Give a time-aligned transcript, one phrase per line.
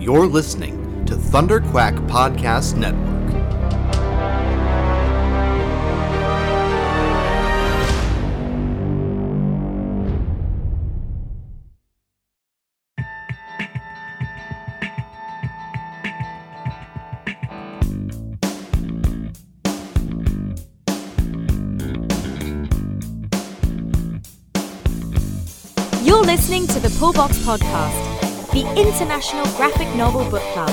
[0.00, 3.20] You're listening to Thunder Quack Podcast Network.
[26.02, 28.09] You're listening to the Pullbox Podcast,
[28.52, 30.70] the international graphic novel book club.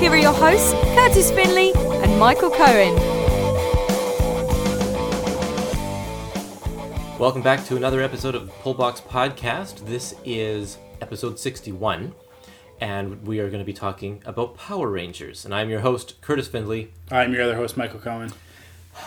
[0.00, 2.96] Here are your hosts, Kurtis Finley and Michael Cohen.
[7.20, 9.86] Welcome back to another episode of the Pullbox Podcast.
[9.86, 12.16] This is episode 61,
[12.80, 15.44] and we are going to be talking about Power Rangers.
[15.44, 16.92] And I'm your host, Kurtis Findley.
[17.12, 18.32] I'm your other host, Michael Cohen.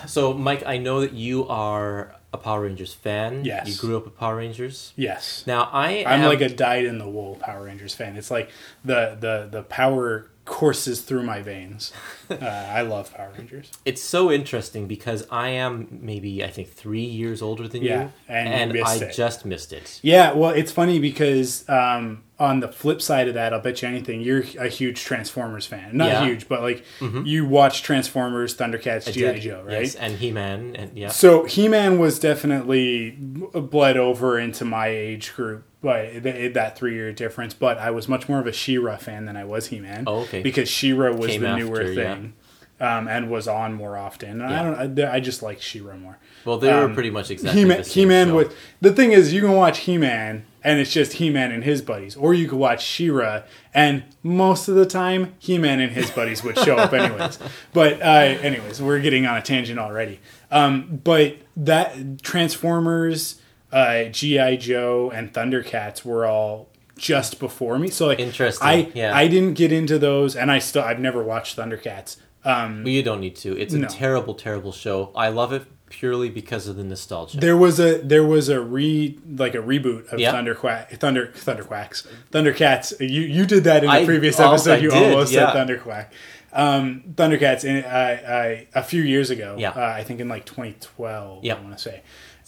[0.08, 3.44] So, Mike, I know that you are a Power Rangers fan.
[3.44, 3.68] Yes.
[3.68, 4.94] You grew up with Power Rangers.
[4.96, 5.44] Yes.
[5.48, 8.16] Now, I I'm am, like a dyed in the wool Power Rangers fan.
[8.16, 8.50] It's like
[8.84, 11.92] the the the power courses through my veins.
[12.30, 13.72] Uh, I love Power Rangers.
[13.86, 18.12] It's so interesting because I am maybe, I think, three years older than Yeah, you.
[18.30, 19.14] and you missed I it.
[19.16, 20.00] just missed it.
[20.04, 23.88] Yeah, well, it's funny because um, on the flip side of that, I'll bet you
[23.88, 25.98] anything, you're a huge Transformers fan.
[25.98, 26.16] Not Yeah.
[26.22, 26.26] Mm-hmm.
[26.28, 26.84] huge, but like
[27.24, 29.40] you watch Transformers, Thundercats, GI.
[29.40, 29.82] Joe, right?
[29.82, 30.76] Yes, and He Man.
[30.76, 31.10] and Yeah.
[31.10, 36.96] So He Man was definitely bled over into my age group by th- that three
[36.96, 39.80] year difference, but I was much more of a She-Ra fan than I was He
[39.80, 40.04] Man.
[40.08, 40.42] Oh, okay.
[40.42, 42.14] Because She-Ra was Came the newer after, yeah.
[42.16, 42.34] thing.
[42.78, 44.42] Um, and was on more often.
[44.42, 44.60] And Yeah.
[44.60, 45.00] I don't.
[45.00, 46.18] I, I just like She-Ra more.
[46.44, 48.36] Well, they were Um, pretty much exactly He-Man, the same He-Man show.
[48.36, 52.18] with the thing is, you can watch He-Man and it's just He-Man and his buddies,
[52.18, 56.58] or you could watch She-Ra and most of the time He-Man and his buddies would
[56.60, 57.40] show up anyways.
[57.72, 60.20] But uh, anyways, we're getting on a tangent already.
[60.52, 63.40] Um, but that Transformers,
[63.72, 67.90] uh, GI Joe, and Thundercats were all just before me.
[67.90, 69.16] So like, Interesting, I yeah.
[69.16, 72.18] I didn't get into those, and I still I've never watched Thundercats.
[72.44, 73.58] Um, Well, you don't need to.
[73.60, 73.88] It's a No.
[73.88, 75.12] terrible, terrible show.
[75.16, 77.40] I love it purely because of the nostalgia.
[77.40, 80.32] There was a there was a re like a reboot of Yeah.
[80.34, 83.00] Thunderquack Thunder Thunderquacks Thundercats.
[83.00, 84.74] You you did that in the I- previous episode.
[84.74, 85.52] I you did, almost yeah.
[85.52, 86.08] said Thunderquack.
[86.54, 89.56] Um, Thundercats in uh, uh, a few years ago.
[89.60, 89.72] Yeah.
[89.72, 91.44] uh, I think in like 2012.
[91.44, 91.56] Yeah.
[91.56, 92.02] I want to say,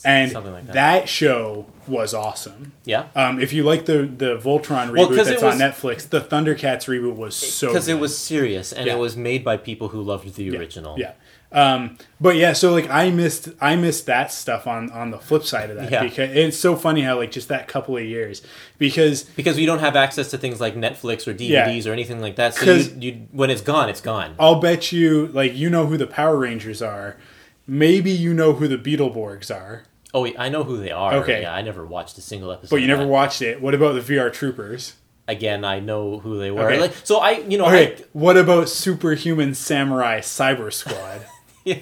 [0.06, 0.74] and like that.
[0.74, 2.74] that show was awesome.
[2.86, 3.08] yeah.
[3.16, 6.86] Um, if you like the the Voltron Well, reboot it that's on Netflix, the Thundercats
[6.88, 8.96] reboot was so because it was serious and Yeah.
[8.96, 10.98] it was made by people who loved the original.
[11.00, 11.14] Yeah.
[11.50, 15.44] Um, but yeah, so like I missed I missed that stuff on on the flip
[15.44, 16.04] side of that Yeah.
[16.04, 18.42] because it's so funny how like just that couple of years
[18.78, 22.36] because Because we don't have access to things like Netflix or DVDs or anything like
[22.36, 22.54] that.
[22.54, 24.36] So you, you, when it's gone, it's gone.
[24.38, 27.16] I'll bet you like you know who the Power Rangers are,
[27.68, 29.84] maybe you know who the Beetleborgs are,
[30.14, 31.16] Oh, wait, I know who they are.
[31.16, 31.42] Okay.
[31.42, 32.76] Yeah, I never watched a single episode.
[32.76, 33.62] but you never watched it.
[33.62, 34.96] What about the VR Troopers?
[35.28, 36.64] Again, I know who they were.
[36.72, 36.80] Okay.
[36.80, 41.28] Like, so I, you know, Okay, I, what about Superhuman Samurai Cyber Squad?
[41.66, 41.80] yeah,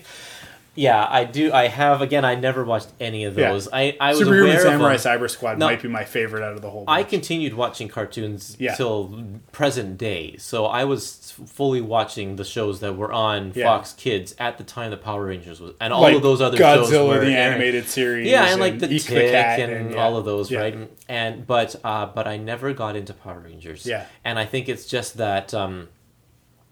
[0.77, 1.51] I do.
[1.53, 2.01] I have.
[2.01, 3.51] Again, I never watched any of Yeah.
[3.51, 3.67] those.
[3.71, 5.19] I, I was Superhuman aware Samurai of them.
[5.21, 5.67] Cyber Squad No.
[5.67, 6.83] might be my favorite out of the whole.
[6.87, 8.75] I continued watching cartoons Yeah.
[8.75, 13.65] till present day, so I was fully watching the shows that were on Yeah.
[13.65, 16.57] Fox Kids at the time the Power Rangers was, and all like of those other
[16.57, 19.97] shows Godzilla were the animated series, yeah, and like the Eek Tick Cat and, yeah.
[20.03, 20.59] all of those, Yeah.
[20.59, 20.89] right?
[21.07, 23.85] And but uh, but I never got into Power Rangers.
[23.85, 24.05] Yeah.
[24.23, 25.53] and I think it's just that.
[25.53, 25.87] Um,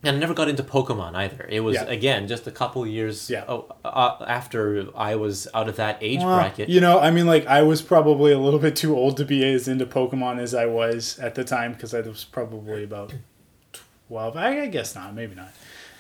[0.04, 1.46] and I never got into Pokemon either.
[1.50, 1.84] It was Yeah.
[1.86, 3.46] again just a couple years Yeah.
[3.48, 6.70] oh, uh, after I was out of that age Well, bracket.
[6.70, 9.44] You know, I mean, like I was probably a little bit too old to be
[9.54, 13.14] as into Pokemon as I was at the time because I was probably about
[14.08, 14.36] twelve.
[14.38, 15.52] I, I guess not, maybe not.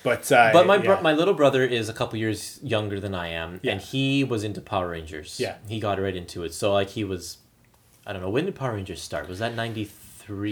[0.03, 3.29] But uh, But my bro- my little brother is a couple years younger than I
[3.29, 3.71] am, Yeah.
[3.73, 5.37] and he was into Power Rangers.
[5.39, 5.55] Yeah.
[5.67, 6.53] he got right into it.
[6.53, 7.37] So like he was,
[8.05, 9.29] I don't know, when did Power Rangers start?
[9.29, 9.99] Was that ninety three?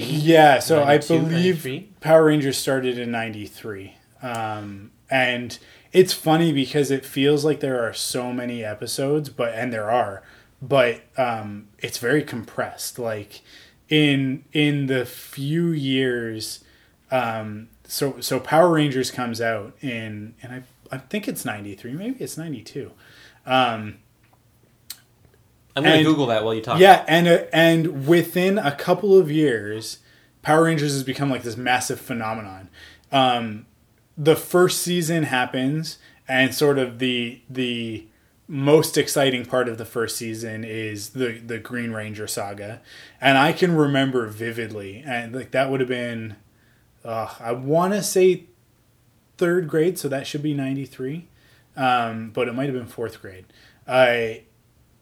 [0.06, 0.60] Yeah.
[0.60, 1.90] So I believe 93?
[2.00, 5.58] Power Rangers started in '93, um, and
[5.92, 10.24] it's funny because it feels like there are so many episodes, but and there are,
[10.62, 13.00] but um, it's very compressed.
[13.00, 13.42] Like
[13.92, 16.64] in in the few years
[17.12, 22.24] um, so so Power Rangers comes out in and I I think it's 93 maybe
[22.24, 22.92] it's 92
[23.46, 23.98] um,
[25.76, 26.80] I'm gonna Google that while you talk.
[26.80, 30.00] yeah and uh, and within a couple of years
[30.42, 32.70] Power Rangers has become like this massive phenomenon
[33.12, 33.66] um,
[34.18, 35.98] the first season happens
[36.28, 38.08] and sort of the the
[38.48, 42.82] most exciting part of the first season is the the Green Ranger saga
[43.20, 46.36] and I can remember vividly and like that would have been
[47.04, 48.46] uh, I want to say
[49.38, 51.28] third grade, so that should be 93.
[51.76, 53.46] Um, but it might have been fourth grade.
[53.88, 54.44] I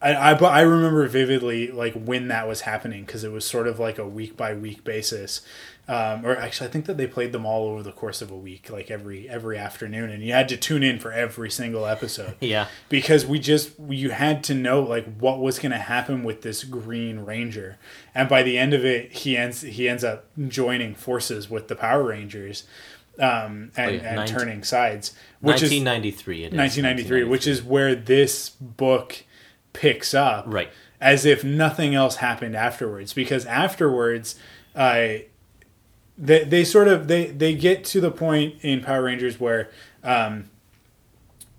[0.02, 3.66] I, I but I remember vividly like when that was happening because it was sort
[3.66, 5.42] of like a week by week basis.
[5.88, 8.36] Um, or actually, I think that they played them all over the course of a
[8.36, 12.36] week, like every every afternoon, and you had to tune in for every single episode.
[12.40, 12.68] Yeah.
[12.88, 16.62] because we just you had to know like what was going to happen with this
[16.62, 17.76] Green Ranger,
[18.14, 21.74] and by the end of it, he ends he ends up joining forces with the
[21.74, 22.64] Power Rangers,
[23.18, 26.44] um, and, Oh, yeah, and 19 turning sides, which is 1993.
[26.44, 29.24] It is 1993, which is where this book
[29.72, 30.44] picks up.
[30.46, 30.70] Right.
[31.00, 34.36] As if nothing else happened afterwards, because afterwards,
[34.74, 35.18] uh,
[36.18, 39.70] they they sort of they they get to the point in Power Rangers where.
[40.02, 40.50] Um,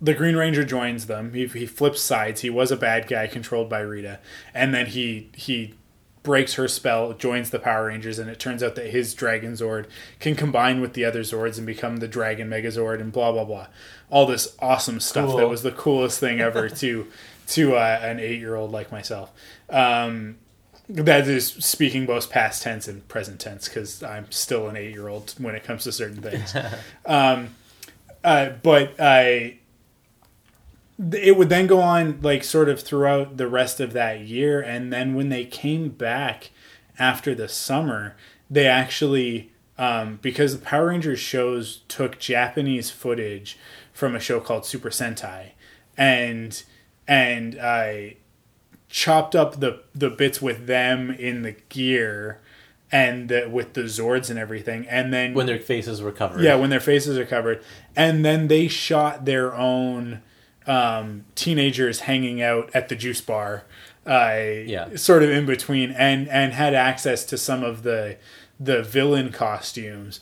[0.03, 1.31] the Green Ranger joins them.
[1.35, 2.41] He, he flips sides.
[2.41, 4.19] He was a bad guy controlled by Rita,
[4.51, 5.75] and then he he
[6.23, 9.85] breaks her spell, joins the Power Rangers, and it turns out that his Dragon Zord
[10.19, 13.67] can combine with the other Zords and become the Dragon Megazord, and blah blah blah.
[14.09, 15.37] All this awesome stuff Cool.
[15.37, 17.05] that was the coolest thing ever to
[17.51, 19.31] to uh, an eight year old like myself.
[19.69, 20.37] Um,
[20.89, 25.07] that is speaking both past tense and present tense because I'm still an eight year
[25.07, 26.53] old when it comes to certain things.
[27.05, 27.55] um,
[28.23, 29.59] uh, but I
[31.13, 34.93] it would then go on like sort of throughout the rest of that year and
[34.93, 36.51] then when they came back
[36.99, 38.15] after the summer
[38.49, 43.57] they actually um, because the power rangers shows took japanese footage
[43.91, 45.51] from a show called super sentai
[45.97, 46.63] and
[47.11, 48.15] and i
[48.89, 52.39] chopped up the the bits with them in the gear
[52.91, 56.41] and the, with the zords and everything and then when their faces were covered.
[56.43, 57.63] yeah, when their faces are covered.
[57.95, 60.21] And then they shot their own
[60.67, 63.63] um, teenagers hanging out at the juice bar.
[64.05, 64.35] Uh,
[64.65, 64.95] Yeah.
[64.97, 68.17] Sort of in between and, and had access to some of the
[68.59, 70.19] the villain costumes.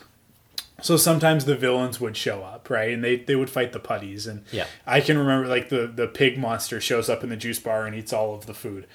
[0.81, 2.93] So sometimes the villains would show up, right?
[2.93, 4.27] And they, they would fight the putties.
[4.27, 4.65] And Yeah.
[4.85, 7.95] I can remember like the, the pig monster shows up in the juice bar and
[7.95, 8.87] eats all of the food.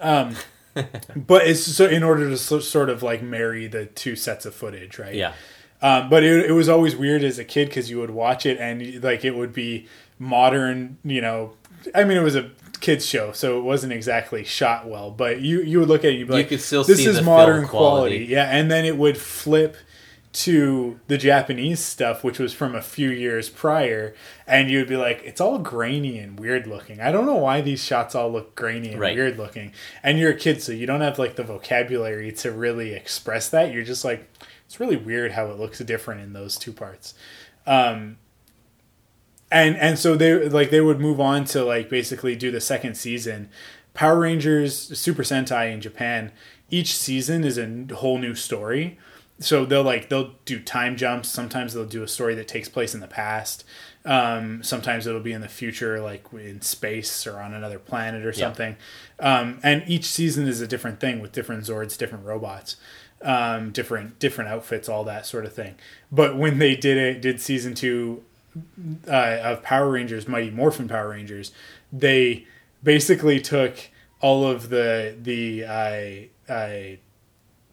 [0.00, 0.36] Um,
[1.16, 4.54] but it's so in order to so, sort of like marry the two sets of
[4.54, 5.14] footage, right?
[5.14, 5.32] Yeah.
[5.82, 8.58] Um, but it, it was always weird as a kid because you would watch it
[8.58, 9.86] and like it would be
[10.18, 11.54] modern, you know.
[11.94, 12.50] I mean, it was a
[12.80, 15.10] kids show, so it wasn't exactly shot well.
[15.10, 17.06] But you you would look at it, you'd be You like, could still this see
[17.06, 18.16] is the modern quality.
[18.18, 18.44] quality, yeah.
[18.50, 19.76] And then it would flip
[20.32, 24.14] to the Japanese stuff, which was from a few years prior,
[24.46, 27.00] and you'd be like, it's all grainy and weird looking.
[27.00, 29.16] I don't know why these shots all look grainy and Right.
[29.16, 29.72] weird looking.
[30.04, 33.72] And you're a kid, so you don't have like the vocabulary to really express that.
[33.72, 34.28] You're just like,
[34.66, 37.14] it's really weird how it looks different in those two parts.
[37.66, 38.18] Um,
[39.50, 42.94] and and so they like they would move on to like basically do the second
[42.96, 43.48] season.
[43.94, 46.30] Power Rangers Super Sentai in Japan,
[46.70, 48.96] each season is a whole new story.
[49.40, 51.28] So they'll like they'll do time jumps.
[51.28, 53.64] Sometimes they'll do a story that takes place in the past.
[54.04, 58.32] Um, sometimes it'll be in the future, like in space or on another planet or
[58.32, 58.76] something.
[59.18, 62.76] Um, and each season is a different thing with different Zords, different robots,
[63.22, 65.74] um, different different outfits, all that sort of thing.
[66.12, 68.22] But when they did it, did season two
[69.06, 71.52] uh, of Power Rangers, Mighty Morphin Power Rangers,
[71.92, 72.46] they
[72.82, 73.90] basically took
[74.20, 76.96] all of the the uh, uh,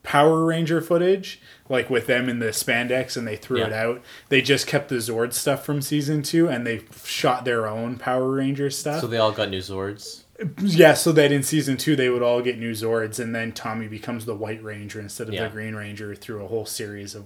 [0.07, 4.01] Power Ranger footage, like with them in the spandex, and they threw it out.
[4.29, 8.31] They just kept the Zord stuff from season two, and they shot their own Power
[8.31, 9.01] Ranger stuff.
[9.01, 10.23] So they all got new Zords.
[10.61, 13.89] yeah, so that in season two they would all get new Zords, and then Tommy
[13.89, 15.43] becomes the White Ranger instead of Yeah.
[15.43, 17.25] the Green Ranger through a whole series of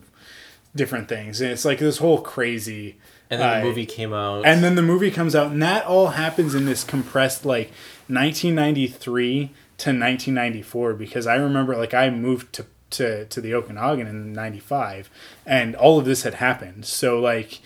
[0.75, 2.97] different things, and it's like this whole crazy.
[3.29, 4.43] And then uh, the movie came out.
[4.45, 7.71] and then the movie comes out, and that all happens in this compressed like
[8.07, 9.51] 1993
[9.83, 10.93] to 1994.
[10.93, 15.09] Because I remember, like, I moved to to to the Okanagan in '95,
[15.45, 16.85] and all of this had happened.
[16.85, 17.59] So, like,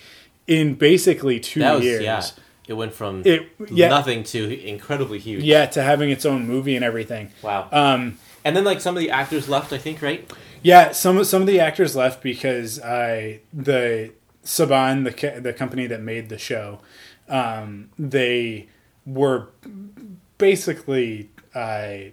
[0.48, 2.24] in basically two was years, yeah.
[2.68, 3.90] It went from It- yeah.
[3.90, 5.44] nothing to incredibly huge.
[5.44, 7.30] yeah, to having its own movie and everything.
[7.44, 7.68] Wow.
[7.72, 10.32] Um, and then like some of the actors left, I think, right?
[10.64, 14.12] Yeah, some of some of the actors left because I the
[14.44, 16.80] Saban the the company that made the show,
[17.30, 18.68] um, they
[19.06, 19.50] were
[20.38, 22.12] basically I.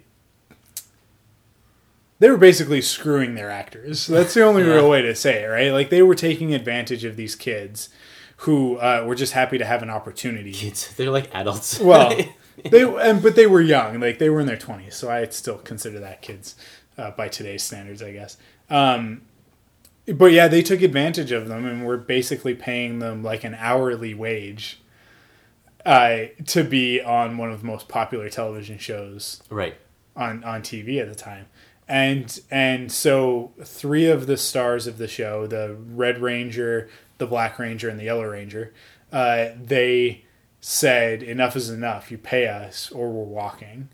[2.19, 4.07] they were basically screwing their actors.
[4.07, 4.75] That's the only Yeah.
[4.75, 5.71] real way to say it, right?
[5.71, 7.89] Like they were taking advantage of these kids
[8.37, 10.51] who uh, were just happy to have an opportunity.
[10.53, 11.79] Kids, they're like adults.
[11.81, 12.15] Well,
[12.69, 15.57] they and but they were young, like they were in their twenties, so I still
[15.57, 16.55] consider that kids
[16.97, 18.37] uh, by today's standards, I guess.
[18.69, 19.21] Um,
[20.07, 24.13] but yeah, they took advantage of them and were basically paying them like an hourly
[24.13, 24.79] wage
[25.85, 29.75] uh, to be on one of the most popular television shows right.
[30.15, 31.47] on on TV at the time.
[31.87, 37.59] And and so three of the stars of the show, the Red Ranger, the Black
[37.59, 38.73] Ranger, and the Yellow Ranger,
[39.11, 40.23] uh, they
[40.61, 42.09] said, "Enough is enough.
[42.09, 43.89] You pay us, or we're walking."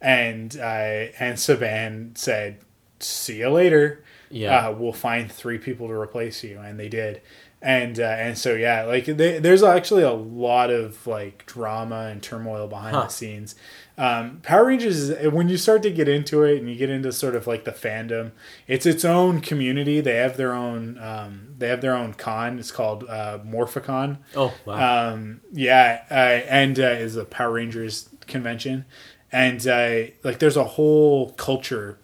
[0.00, 2.60] And uh, and Saban said,
[2.98, 4.02] "See you later.
[4.30, 4.68] Yeah.
[4.68, 7.20] Uh, we'll find three people to replace you," and they did.
[7.66, 12.22] And uh, and so yeah, like they, there's actually a lot of like drama and
[12.22, 13.04] turmoil behind Huh.
[13.04, 13.54] the scenes.
[13.96, 17.10] Um, Power Rangers, is, when you start to get into it and you get into
[17.10, 18.32] sort of like the fandom,
[18.66, 20.00] it's its own community.
[20.02, 22.58] They have their own, um, they have their own con.
[22.58, 24.18] It's called uh, Morphicon.
[24.36, 25.12] Oh wow.
[25.14, 28.84] Um, yeah, uh, and uh, is a Power Rangers convention,
[29.32, 31.98] and uh, like there's a whole culture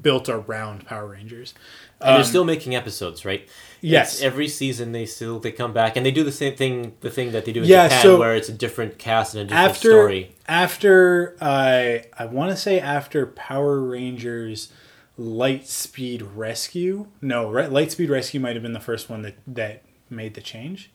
[0.00, 1.52] built around Power Rangers.
[2.00, 3.48] and they're still making episodes, right?
[3.86, 4.14] Yes.
[4.14, 6.94] It's every season they still they come back and they do the same thing.
[7.00, 9.42] The thing that they do in Yeah, Japan, so where it's a different cast and
[9.42, 10.34] a different after story.
[10.48, 14.72] after uh, I want to say after Power Rangers
[15.18, 17.06] Lightspeed Rescue.
[17.20, 20.90] No, Re- Lightspeed Rescue might have been the first one that that made the change.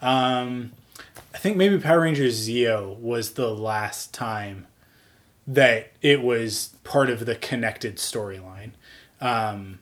[0.00, 0.72] Um,
[1.34, 4.66] I think maybe Power Rangers Zeo was the last time
[5.46, 8.70] that it was part of the connected storyline.
[9.20, 9.80] Um,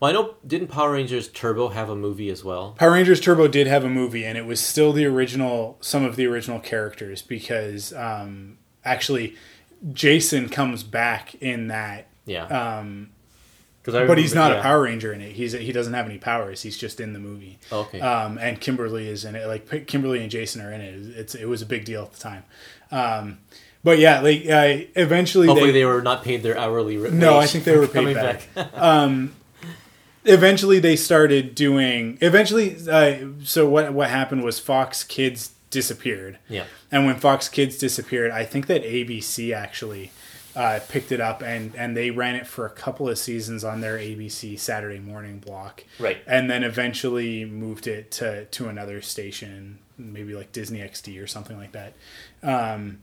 [0.00, 2.74] Well, I know didn't Power Rangers Turbo have a movie as well?
[2.78, 6.16] Power Rangers Turbo did have a movie, and it was still the original, some of
[6.16, 9.34] the original characters, because um, actually
[9.92, 12.44] Jason comes back in that, Yeah.
[12.46, 13.10] um,
[13.82, 15.32] Because but he's not a Power Ranger in it.
[15.32, 16.62] He's he doesn't have any powers.
[16.62, 17.58] He's just in the movie.
[17.72, 18.00] Okay.
[18.00, 19.46] Um, and Kimberly is in it.
[19.46, 20.94] Like Kimberly and Jason are in it.
[21.18, 22.44] It's it was a big deal at the time.
[22.92, 23.38] Um,
[23.82, 26.96] but yeah, like uh, eventually Hopefully they, they were not paid their hourly.
[27.10, 28.42] No, I think they were paid back.
[30.28, 36.38] eventually they started doing eventually uh, so what what happened was Fox Kids disappeared.
[36.48, 36.64] yeah.
[36.90, 40.10] And when Fox Kids disappeared, I think that ABC actually
[40.56, 43.80] uh, picked it up and and they ran it for a couple of seasons on
[43.80, 45.84] their ABC Saturday morning block.
[45.98, 46.18] Right.
[46.26, 51.56] And then eventually moved it to to another station, maybe like Disney XD or something
[51.56, 51.94] like that.
[52.42, 53.00] Um,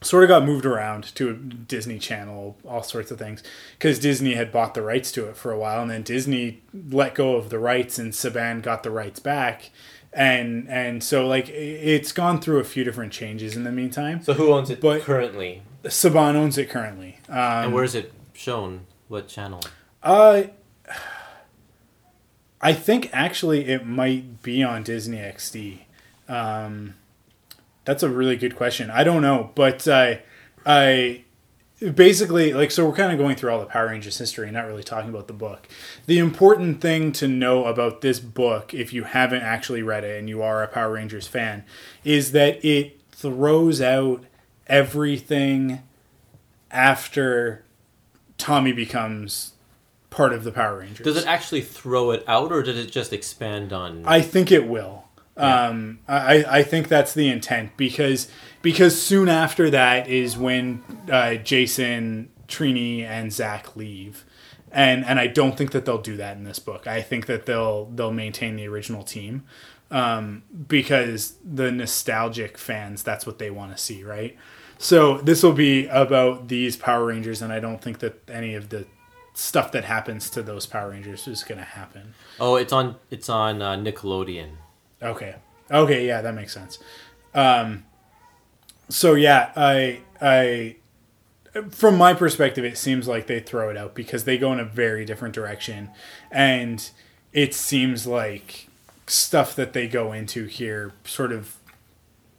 [0.00, 3.42] sort of got moved around to a Disney Channel, all sorts of things,
[3.78, 7.14] because Disney had bought the rights to it for a while, and then Disney let
[7.14, 9.70] go of the rights, and Saban got the rights back,
[10.12, 14.22] and and so like it's gone through a few different changes in the meantime.
[14.22, 15.62] So who owns it But- currently?
[15.84, 17.18] Saban owns it currently.
[17.28, 18.86] Um, and where is it shown?
[19.08, 19.60] What channel?
[20.02, 20.42] uh,
[22.60, 25.78] I think actually it might be on Disney XD.
[26.28, 26.94] Um,
[27.88, 28.90] that's a really good question.
[28.90, 30.20] I don't know, but I,
[30.66, 31.24] I
[31.94, 34.66] basically like so we're kind of going through all the Power Rangers history, and not
[34.66, 35.66] really talking about the book.
[36.04, 40.28] The important thing to know about this book, if you haven't actually read it and
[40.28, 41.64] you are a Power Rangers fan,
[42.04, 44.22] is that it throws out
[44.66, 45.80] everything
[46.70, 47.64] after
[48.36, 49.54] Tommy becomes
[50.10, 51.04] part of the Power Rangers.
[51.04, 54.04] Does it actually throw it out, or did it just expand on?
[54.04, 55.07] I think it will.
[55.38, 58.28] Um, I, I think that's the intent because
[58.60, 64.24] because soon after that is when uh, Jason, Trini, and Zach leave,
[64.72, 66.86] and and I don't think that they'll do that in this book.
[66.86, 69.44] I think that they'll they'll maintain the original team
[69.90, 74.36] um, because the nostalgic fans that's what they want to see, right?
[74.78, 78.68] So this will be about these Power Rangers, and I don't think that any of
[78.68, 78.86] the
[79.34, 82.14] stuff that happens to those Power Rangers is going to happen.
[82.40, 82.96] oh, it's on.
[83.10, 84.50] It's on uh, Nickelodeon.
[85.02, 85.34] Okay.
[85.70, 86.78] Okay, yeah, that makes sense.
[87.34, 87.84] Um
[88.88, 90.76] so yeah, I I
[91.70, 94.64] from my perspective it seems like they throw it out because they go in a
[94.64, 95.90] very different direction
[96.30, 96.90] and
[97.32, 98.68] it seems like
[99.06, 101.56] stuff that they go into here sort of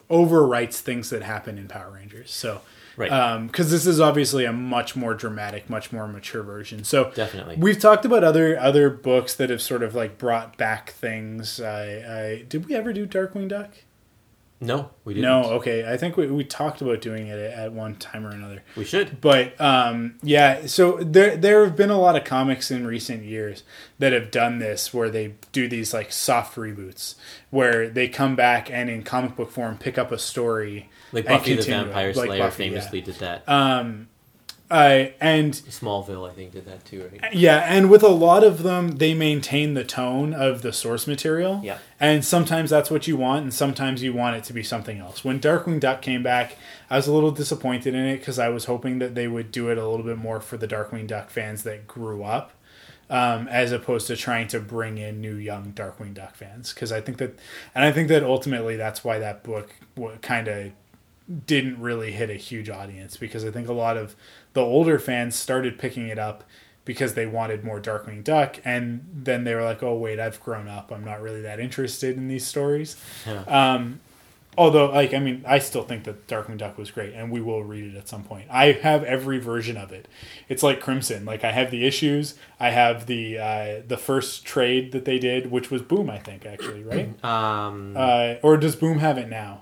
[0.09, 2.31] overwrites things that happen in Power Rangers.
[2.31, 2.61] So
[3.00, 3.48] Right.
[3.48, 6.84] because this is obviously a much more dramatic, much more mature version.
[6.84, 7.56] So Definitely.
[7.58, 11.62] we've talked about other other books that have sort of like brought back things.
[11.62, 13.72] I, I did we ever do Darkwing Duck?
[14.62, 15.29] no, we didn't.
[15.29, 15.51] No.
[15.51, 18.62] Okay, I think we, we talked about doing it at one time or another.
[18.75, 19.22] we should.
[19.22, 23.63] But um, yeah, so there there have been a lot of comics in recent years
[24.00, 27.15] that have done this, where they do these like soft reboots,
[27.50, 31.55] where they come back and in comic book form pick up a story, Like Buffy
[31.55, 32.69] the Vampire like Slayer Buffy, yeah.
[32.69, 33.43] famously did that.
[34.71, 37.33] Uh, and Smallville, I think, did that too, right?
[37.33, 41.61] Yeah, and with a lot of them, they maintain the tone of the source material.
[41.63, 41.79] Yeah.
[41.99, 45.25] And sometimes that's what you want, and sometimes you want it to be something else.
[45.25, 46.55] When Darkwing Duck came back,
[46.87, 49.69] I was a little disappointed in it because I was hoping that they would do
[49.69, 52.51] it a little bit more for the Darkwing Duck fans that grew up,
[53.09, 56.75] um, as opposed to trying to bring in new young Darkwing Duck fans.
[56.75, 57.39] Because I think that,
[57.73, 59.73] and I think that ultimately that's why that book
[60.21, 60.71] kind of
[61.45, 64.15] didn't really hit a huge audience because I think a lot of
[64.53, 66.43] the older fans started picking it up
[66.86, 70.67] because they wanted more Darkwing Duck, and then they were like, "Oh wait, I've grown
[70.67, 70.91] up.
[70.91, 72.95] I'm not really that interested in these stories."
[73.27, 73.43] Yeah.
[73.43, 74.00] Um,
[74.59, 77.63] Although, like, I mean, I still think that Darkwing Duck was great, and we will
[77.63, 78.48] read it at some point.
[78.51, 80.07] I have every version of it.
[80.50, 81.24] It's like Crimson.
[81.24, 82.36] Like, I have the issues.
[82.59, 86.45] I have the uh, the first trade that they did, which was Boom, I think,
[86.45, 87.09] actually, right?
[87.29, 89.62] Um, uh, or does Boom have it now?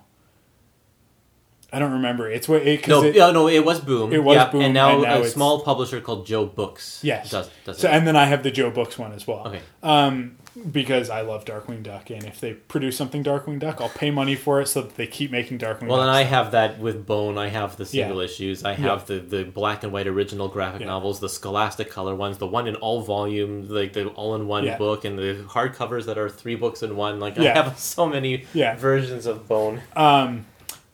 [1.73, 2.29] I don't remember.
[2.31, 4.13] It's what it, no, it, yeah, no, it was Boom.
[4.13, 7.01] It was Yep, Boom, and now, and now a small publisher called Joe Books.
[7.03, 7.29] Yes.
[7.29, 7.93] does, does So, it.
[7.93, 9.47] and then I have the Joe Books one as well.
[9.47, 9.59] Okay.
[9.83, 10.37] Um,
[10.71, 14.35] because I love Darkwing Duck, and if they produce something Darkwing Duck, I'll pay money
[14.35, 16.07] for it so that they keep making Darkwing Well, Duck.
[16.07, 17.37] and I have that with Bone.
[17.37, 18.25] I have the single Yeah.
[18.25, 18.63] issues.
[18.63, 22.47] I have the, the black and white original graphic novels, the Scholastic color ones, the
[22.47, 26.29] one in all volumes, like the all in one book, and the hardcovers that are
[26.29, 27.19] three books in one.
[27.19, 27.37] Like.
[27.37, 28.75] I have so many Yeah.
[28.77, 29.81] versions of Bone.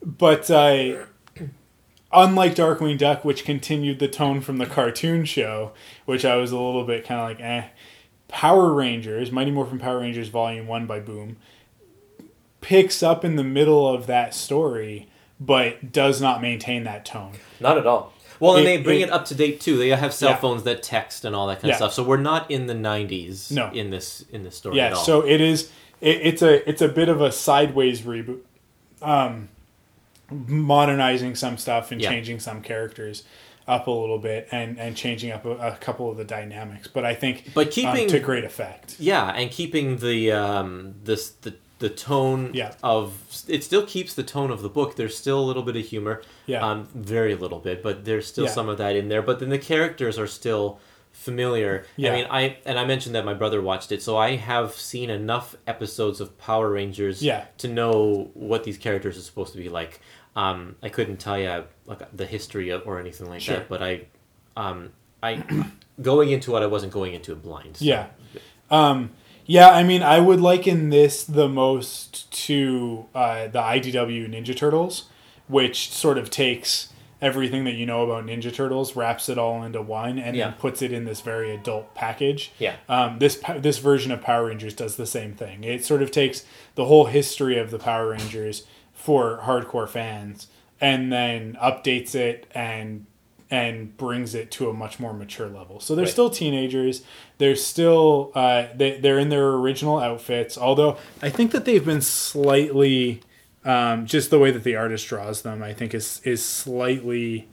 [0.06, 1.06] But uh,
[2.12, 5.72] unlike Darkwing Duck, which continued the tone from the cartoon show,
[6.06, 7.68] which I was a little bit kind of like, eh.
[8.28, 11.38] Power Rangers, Mighty Morphin Power Rangers Volume One by Boom,
[12.62, 15.08] picks up in the middle of that story,
[15.40, 17.34] but does not maintain that tone.
[17.60, 18.12] Not at all.
[18.40, 19.78] Well, and It- they bring it- it, up to date too.
[19.78, 20.36] They have cell Yeah.
[20.38, 21.74] phones that text and all that kind Yeah.
[21.74, 21.94] of stuff.
[21.94, 23.52] So we're not in the '90s.
[23.52, 23.70] No.
[23.72, 25.04] in this in this story Yeah, at all.
[25.04, 25.70] so it is.
[26.02, 28.40] It, it's a it's a bit of a sideways reboot,
[29.02, 29.50] um,
[30.48, 32.10] modernizing some stuff and Yeah.
[32.10, 33.24] changing some characters
[33.68, 36.88] up a little bit and and changing up a, a couple of the dynamics.
[36.88, 38.96] But I think, But um, keeping- to great effect.
[39.00, 42.74] Yeah, and keeping the um this the the tone Yeah.
[42.82, 43.14] of
[43.48, 44.96] it still keeps the tone of the book.
[44.96, 46.22] There's still a little bit of humor.
[46.46, 46.66] Yeah.
[46.66, 48.52] Um very little bit, but there's still Yeah.
[48.52, 49.22] some of that in there.
[49.22, 50.80] But then the characters are still
[51.14, 51.86] familiar.
[51.96, 52.12] Yeah.
[52.12, 55.10] I mean, I and I mentioned that my brother watched it, so I have seen
[55.10, 57.46] enough episodes of Power Rangers Yeah.
[57.60, 60.02] to know what these characters are supposed to be like.
[60.36, 63.58] Um, I couldn't tell you like the history of, or anything like Sure.
[63.58, 64.02] that, but I,
[64.58, 64.90] um,
[65.22, 65.44] I
[66.02, 67.78] going into it, I wasn't going into it blind.
[67.78, 68.08] so- Yeah.
[68.72, 69.12] Um,
[69.46, 75.06] yeah, I mean, I would liken this the most to uh, the IDW Ninja Turtles,
[75.48, 76.90] which sort of takes
[77.22, 80.50] everything that you know about Ninja Turtles, wraps it all into one, and Yeah.
[80.50, 82.52] then puts it in this very adult package.
[82.58, 82.76] Yeah.
[82.90, 85.64] Um, this this version of Power Rangers does the same thing.
[85.64, 86.44] It sort of takes
[86.76, 88.64] the whole history of the Power Rangers
[89.04, 90.48] for hardcore fans,
[90.80, 93.06] and then updates it and
[93.52, 95.80] and brings it to a much more mature level.
[95.80, 96.12] So they're Right.
[96.12, 97.04] still teenagers.
[97.38, 100.58] They're still uh, they they're in their original outfits.
[100.58, 103.22] Although I think that they've been slightly
[103.66, 105.62] um, just the way that the artist draws them.
[105.62, 107.48] I think is is slightly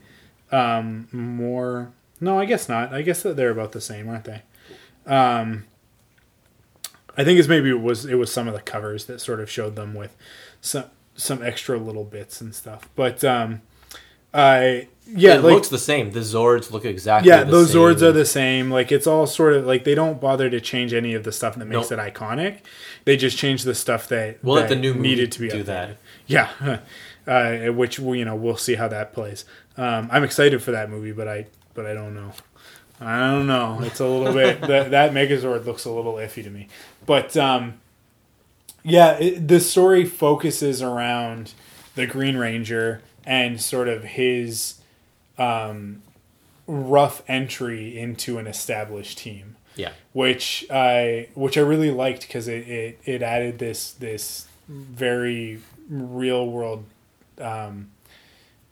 [0.51, 1.91] um, more.
[2.19, 2.93] No, I guess not.
[2.93, 4.41] I guess that they're about the same, aren't they?
[5.05, 5.65] Um,
[7.17, 9.49] I think it's maybe it was it was some of the covers that sort of
[9.51, 10.15] showed them with
[10.61, 10.85] some
[11.15, 12.87] some extra little bits and stuff.
[12.95, 13.61] But um,
[14.33, 16.11] I yeah, it like looks the same.
[16.11, 17.29] The Zords look exactly.
[17.29, 17.81] yeah, the those same.
[17.81, 18.71] Zords are the same.
[18.71, 21.55] Like it's all sort of like they don't bother to change any of the stuff
[21.55, 21.99] that makes Nope.
[21.99, 22.59] it iconic.
[23.05, 25.65] They just change the stuff that We'll that the new needed to be do updated.
[25.65, 25.97] that.
[26.27, 26.79] Yeah,
[27.27, 29.43] uh, which we- you know we'll see how that plays.
[29.77, 32.31] Um, I'm excited for that movie, but I but I don't know.
[33.01, 33.79] I don't know.
[33.81, 36.67] It's a little bit that that Megazord looks a little iffy to me.
[37.05, 37.81] But um,
[38.83, 41.53] yeah, it, the story focuses around
[41.95, 44.75] the Green Ranger and sort of his
[45.37, 46.01] um,
[46.67, 52.67] rough entry into an established team Yeah, which I which I really liked because it,
[52.67, 56.85] it it added this this very real world
[57.39, 57.91] um,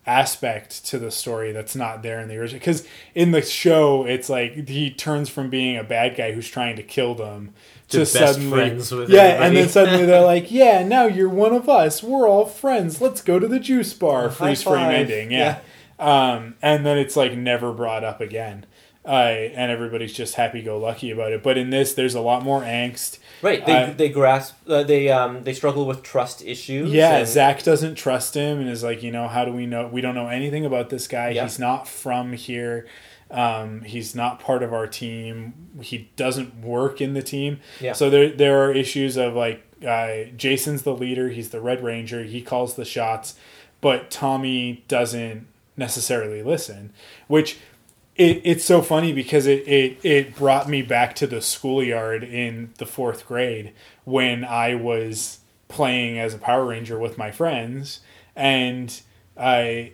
[0.06, 2.60] aspect to the story that's not there in the original.
[2.60, 6.76] Because in the show, it's like he turns from being a bad guy who's trying
[6.78, 7.54] to kill them
[7.90, 11.30] To to, best suddenly friends with yeah, and then suddenly they're like, yeah, now you're
[11.30, 12.04] one of us.
[12.04, 13.02] We're all friends.
[13.02, 14.30] Let's go to the juice bar.
[14.30, 15.32] High Freeze frame ending.
[15.32, 15.60] Yeah.
[15.98, 18.66] Um, and then it's like never brought up again.
[19.06, 21.42] Uh, and everybody's just happy go lucky about it.
[21.42, 23.18] But in this, there's a lot more angst.
[23.42, 23.66] right.
[23.66, 24.56] They Uh, they grasp.
[24.70, 26.92] Uh, they um they struggle with trust issues.
[26.92, 29.88] Yeah, and- Zach doesn't trust him and is like, you know, how do we know?
[29.88, 31.30] We don't know anything about this guy.
[31.30, 31.44] Yeah.
[31.44, 32.86] He's not from here.
[33.32, 35.54] Um, he's not part of our team.
[35.82, 37.60] He doesn't work in the team.
[37.80, 37.94] Yeah.
[37.94, 41.30] So there there are issues of like uh, Jason's the leader.
[41.30, 42.24] He's the Red Ranger.
[42.24, 43.36] He calls the shots,
[43.82, 46.92] but Tommy doesn't necessarily listen.
[47.28, 47.58] Which
[48.16, 52.74] it, it's so funny because it, it it brought me back to the schoolyard in
[52.78, 53.74] the fourth grade
[54.06, 58.02] when I was playing as a Power Ranger with my friends,
[58.36, 59.02] and
[59.38, 59.94] I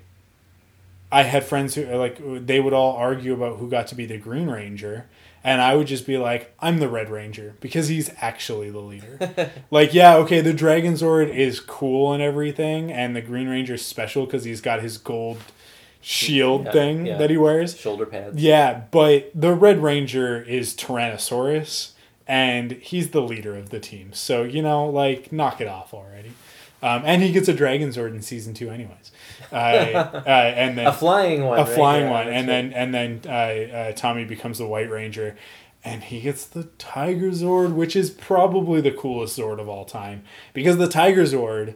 [1.12, 4.18] I had friends who like they would all argue about who got to be the
[4.18, 5.06] Green Ranger.
[5.44, 9.52] And I would just be like, I'm the Red Ranger because he's actually the leader.
[9.72, 14.26] like, yeah, okay, the Dragon Zord is cool and everything, and the Green Ranger's special
[14.26, 15.38] because he's got his gold
[16.02, 17.18] shield Yeah, thing yeah.
[17.18, 17.78] that he wears.
[17.78, 18.38] shoulder pads.
[18.42, 21.92] Yeah, but the Red Ranger is Tyrannosaurus,
[22.28, 24.14] and he's the leader of the team.
[24.14, 26.32] So you know, like, knock it off already.
[26.82, 29.12] Um, and he gets a Dragon Zord in season two, anyways.
[29.52, 31.60] Uh, uh, and then A flying one.
[31.60, 31.74] a right?
[31.74, 35.36] flying Yeah, one, and then and then uh, uh, Tommy becomes the White Ranger,
[35.84, 40.24] and he gets the Tiger Zord, which is probably the coolest Zord of all time
[40.54, 41.76] because the Tiger Zord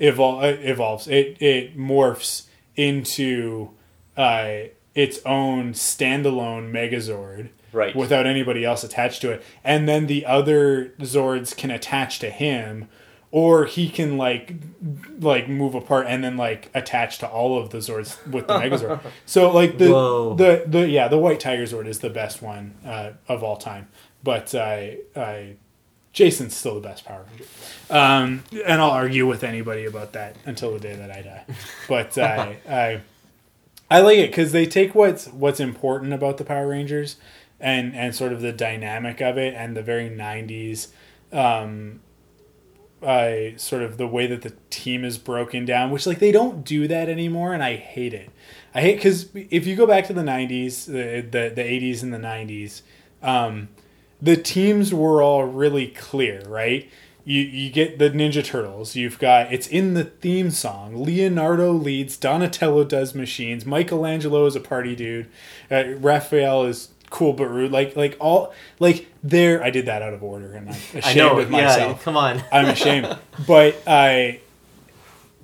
[0.00, 1.08] evol- uh, evolves.
[1.08, 3.70] It it morphs into
[4.16, 7.50] uh, its own standalone Megazord.
[7.70, 7.94] Right.
[7.94, 9.44] Without anybody else attached to it.
[9.62, 12.88] And then the other Zords can attach to him
[13.30, 14.54] or he can like
[15.20, 19.00] like move apart and then like attach to all of the Zords with the Megazord.
[19.26, 20.34] So like the Whoa.
[20.34, 23.88] the the yeah, the White Tiger Zord is the best one uh, of all time.
[24.22, 25.56] But I I
[26.12, 27.44] Jason's still the best Power Ranger.
[27.90, 31.44] Um, and I'll argue with anybody about that until the day that I die.
[31.86, 33.00] But I I
[33.90, 37.16] I like it because they take what's what's important about the Power Rangers
[37.60, 40.88] and and sort of the dynamic of it and the very '90s,
[41.32, 42.00] um,
[43.02, 46.64] uh, sort of the way that the team is broken down, which like they don't
[46.64, 48.30] do that anymore, and I hate it.
[48.74, 52.12] I hate because if you go back to the '90s, the the, the '80s and
[52.12, 52.82] the '90s,
[53.22, 53.68] um,
[54.20, 56.88] the teams were all really clear, right?
[57.24, 58.96] You, you get the Ninja Turtles.
[58.96, 61.04] You've got it's in the theme song.
[61.04, 62.16] Leonardo leads.
[62.16, 63.66] Donatello does machines.
[63.66, 65.28] Michelangelo is a party dude.
[65.70, 67.70] Uh, Raphael is cool but rude.
[67.72, 69.62] Like like all like there.
[69.62, 71.38] I did that out of order, and I'm ashamed I know.
[71.38, 71.62] of Yeah.
[71.64, 72.02] myself.
[72.04, 72.42] Come on.
[72.52, 73.16] I'm ashamed,
[73.46, 74.40] but I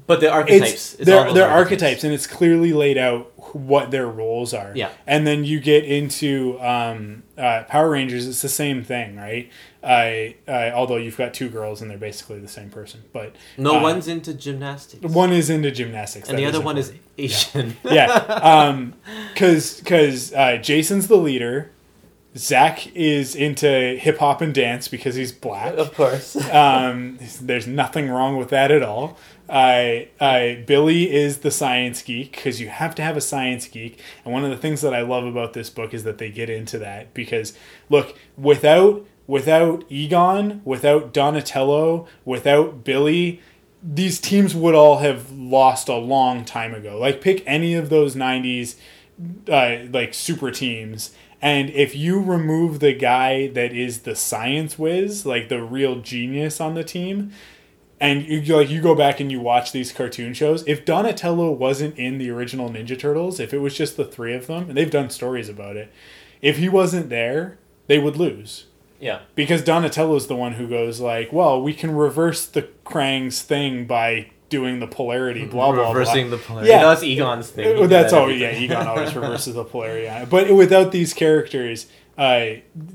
[0.07, 0.71] But the archetypes.
[0.73, 4.91] it's, it's they're, they're archetypes and it's clearly laid out what their roles are Yeah.
[5.07, 9.49] and then you get into um, uh, power rangers it's the same thing right
[9.83, 13.79] I, I although you've got two girls and they're basically the same person but No
[13.79, 15.03] uh, one's into gymnastics.
[15.05, 17.01] one is into gymnastics and the other one important.
[17.17, 17.77] is Asian.
[17.85, 18.09] yeah
[18.43, 18.95] um
[19.33, 21.71] because because uh, jason's the leader
[22.37, 26.37] zach is into hip-hop and dance because he's black of course.
[26.51, 29.19] um, there's nothing wrong with that at all.
[29.49, 34.01] I, I, Billy is the science geek because you have to have a science geek.
[34.25, 36.49] And one of the things that I love about this book is that they get
[36.49, 37.53] into that because
[37.91, 43.41] look, without without Egon, without Donatello, without Billy,
[43.83, 46.99] these teams would all have lost a long time ago.
[46.99, 48.77] Like pick any of those 90s
[49.49, 51.15] uh, like super teams
[51.45, 56.59] and if you remove the guy that is the science whiz, like the real genius
[56.59, 57.33] on the team,
[58.01, 61.99] and you like you go back and you watch these cartoon shows, if Donatello wasn't
[61.99, 64.91] in the original Ninja Turtles, if it was just the three of them, and they've
[64.91, 65.93] done stories about it,
[66.41, 68.65] if he wasn't there, they would lose
[68.99, 69.21] yeah.
[69.35, 74.31] because Donatello's the one who goes like, "Well, we can reverse the Krang's thing by
[74.49, 76.37] doing the polarity." Blah blah Reversing blah.
[76.39, 76.71] the polarity.
[76.71, 76.83] Yeah.
[76.85, 77.77] That's Egon's thing.
[77.77, 78.31] He Uh, That's that all.
[78.31, 78.57] Yeah.
[78.59, 80.27] Egon always reverses the polarity on.
[80.29, 82.47] But without these characters, uh,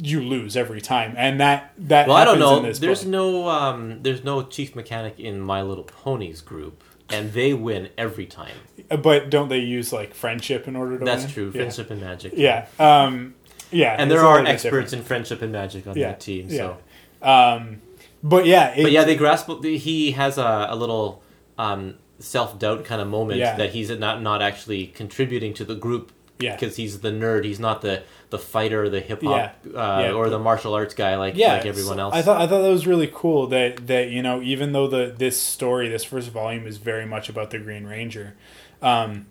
[0.01, 2.07] you lose every time, and that that.
[2.07, 2.57] Well, I don't happens know.
[2.57, 3.11] In this There's book.
[3.11, 8.25] no um, there's no chief mechanic in My Little Ponies group, and they win every
[8.25, 8.55] time.
[8.87, 11.03] But don't they use like friendship in order to?
[11.05, 11.31] That's win?
[11.33, 11.45] true.
[11.47, 11.51] Yeah.
[11.51, 12.33] Friendship and magic.
[12.35, 12.65] Yeah.
[12.79, 13.35] Um,
[13.71, 13.95] yeah.
[13.99, 16.47] And there are experts in friendship and magic on Yeah, that team.
[16.49, 16.57] yeah.
[16.57, 16.77] So,
[17.21, 17.81] Um,
[18.23, 18.69] but yeah.
[18.73, 19.47] It, but yeah, they grasp.
[19.63, 21.21] He has a, a little
[21.59, 23.55] um, self doubt kind of moment Yeah.
[23.57, 26.11] that he's not not actually contributing to the group.
[26.41, 26.55] Yeah.
[26.55, 27.43] Because he's the nerd.
[27.43, 30.11] He's not the the fighter, the hip hop, Yeah, uh, yeah.
[30.13, 32.15] or the martial arts guy like yeah, like everyone else.
[32.15, 35.13] I thought I thought that was really cool that that you know even though the
[35.17, 38.37] this story this first volume is very much about the Green Ranger,
[38.81, 39.25] um,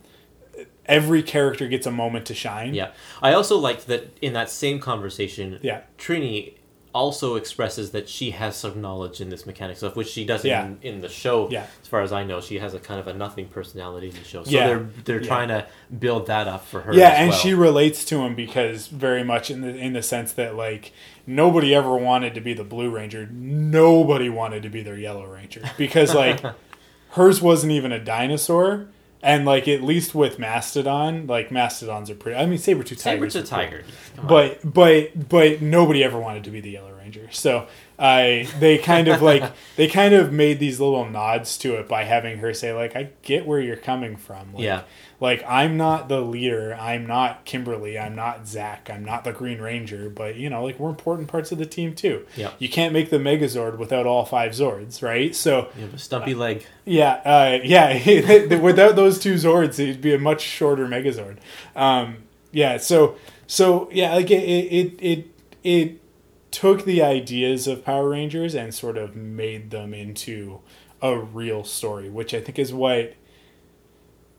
[0.84, 2.74] every character gets a moment to shine.
[2.74, 2.90] Yeah,
[3.22, 5.58] I also liked that in that same conversation.
[5.62, 5.80] Yeah.
[5.96, 6.57] Trini
[6.94, 10.66] also expresses that she has some knowledge in this mechanic stuff, which she doesn't Yeah.
[10.66, 11.48] in, in the show.
[11.50, 11.66] Yeah.
[11.82, 14.24] As far as I know, she has a kind of a nothing personality in the
[14.24, 14.42] show.
[14.44, 14.66] So Yeah.
[14.66, 15.28] they're they're Yeah.
[15.28, 15.66] trying to
[15.98, 16.94] build that up for her.
[16.94, 17.38] Yeah, and well.
[17.38, 20.92] she relates to him because very much in the in the sense that like
[21.26, 23.28] nobody ever wanted to be the Blue Ranger.
[23.30, 26.40] Nobody wanted to be their Yellow Ranger because like
[27.10, 28.86] hers wasn't even a dinosaur.
[29.22, 32.38] And like at least with Mastodon, like Mastodons are pretty.
[32.38, 33.32] I mean, saber tooth tigers.
[33.32, 33.68] Saber's a are cool.
[33.68, 33.84] tiger.
[34.22, 37.28] But but but nobody ever wanted to be the Yellow Ranger.
[37.32, 37.66] So
[37.98, 39.42] I they kind of like
[39.76, 43.10] they kind of made these little nods to it by having her say like I
[43.22, 44.54] get where you're coming from.
[44.54, 44.82] Like, Yeah.
[45.20, 46.76] Like I'm not the leader.
[46.78, 47.98] I'm not Kimberly.
[47.98, 48.88] I'm not Zach.
[48.88, 50.08] I'm not the Green Ranger.
[50.08, 52.24] But you know, like we're important parts of the team too.
[52.36, 52.52] Yeah.
[52.60, 55.34] You can't make the Megazord without all five Zords, right?
[55.34, 56.64] So you have a stumpy leg.
[56.84, 58.56] yeah, uh, yeah.
[58.60, 61.38] Without those two Zords, it'd be a much shorter Megazord.
[61.74, 62.18] Um,
[62.52, 62.76] yeah.
[62.76, 63.16] So,
[63.48, 65.26] so yeah, like it, it, it,
[65.64, 66.00] it
[66.50, 70.60] took the ideas of Power Rangers and sort of made them into
[71.02, 73.14] a real story, which I think is what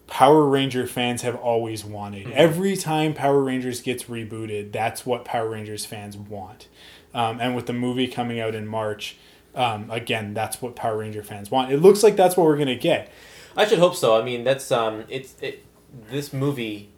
[0.08, 2.32] Power Ranger fans have always wanted.
[2.32, 6.68] Every time Power Rangers gets rebooted, that's what Power Rangers fans want.
[7.14, 9.18] Um, and with the movie coming out in March,
[9.56, 11.72] um, again, that's what Power Ranger fans want.
[11.72, 13.12] It looks like that's what we're gonna get.
[13.56, 14.20] I should hope so.
[14.20, 15.66] I mean, that's um, it's it,
[16.10, 16.92] this movie.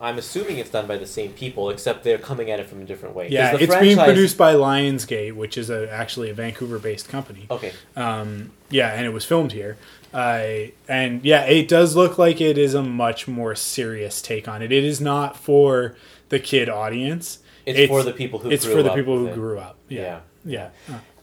[0.00, 2.84] I'm assuming it's done by the same people, except they're coming at it from a
[2.84, 3.28] different way.
[3.28, 7.46] Yeah, it's being franchise- produced by Lionsgate, which is a, actually a Vancouver-based company.
[7.50, 9.76] Okay, Um, yeah, and it was filmed here.
[10.14, 14.62] Uh, and yeah, it does look like it is a much more serious take on
[14.62, 14.72] it.
[14.72, 15.94] It is not for
[16.30, 17.40] the kid audience.
[17.66, 19.34] It's for the people who It's grew for the people who it.
[19.34, 19.76] grew up.
[19.88, 20.70] Yeah, yeah,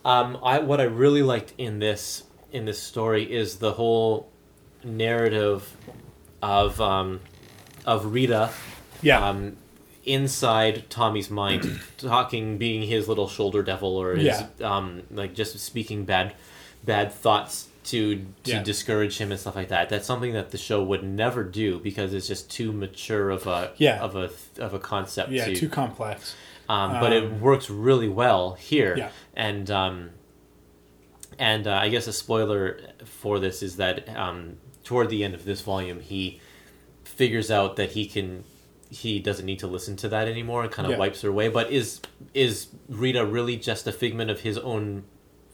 [0.06, 4.30] Um, I what I really liked in this in this story is the whole
[4.84, 5.76] narrative
[6.42, 7.20] of um,
[7.86, 8.52] of Rita
[9.02, 9.28] yeah.
[9.30, 9.58] um,
[10.06, 14.48] inside Tommy's mind, talking, being his little shoulder devil, or his Yeah.
[14.78, 16.34] um, like just speaking bad
[16.84, 18.64] bad thoughts to to Yeah.
[18.64, 19.90] discourage him and stuff like that.
[19.90, 23.72] That's something that the show would never do because it's just too mature of a
[23.78, 24.00] Yeah.
[24.02, 24.30] of a
[24.60, 25.32] of a concept.
[25.32, 26.36] yeah, to, too complex.
[26.70, 28.96] um, but it Um, works really well here.
[28.98, 29.10] Yeah.
[29.36, 30.10] And um,
[31.40, 35.46] and uh, I guess a spoiler for this is that um, toward the end of
[35.46, 36.40] this volume, he
[37.04, 38.44] figures out that he can
[38.89, 40.97] he doesn't need to listen to that anymore and kind of Yeah.
[41.00, 41.50] wipes her away.
[41.50, 42.02] But is
[42.34, 45.04] is Rita really just a figment of his own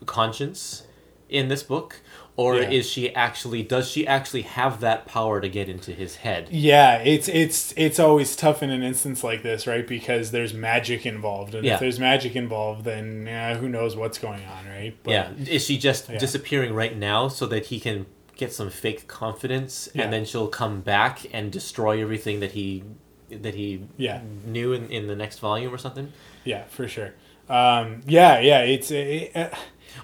[0.05, 0.83] conscience
[1.29, 2.01] in this book?
[2.35, 2.69] Or Yeah.
[2.71, 6.47] is she actually does she actually have that power to get into his head?
[6.51, 9.87] Yeah, it's it's it's always tough in an instance like this, right?
[9.87, 11.75] Because there's magic involved, and Yeah.
[11.75, 14.95] if there's magic involved, then yeah, who knows what's going on, right?
[15.03, 19.07] But, yeah, is she just disappearing right now so that he can get some fake
[19.07, 22.83] confidence, and then she'll come back and destroy everything that he
[23.41, 24.21] that he Yeah.
[24.45, 26.11] knew in, in the next volume or something?
[26.43, 27.13] yeah, for sure.
[27.49, 29.49] Um, yeah, yeah, it's it, uh,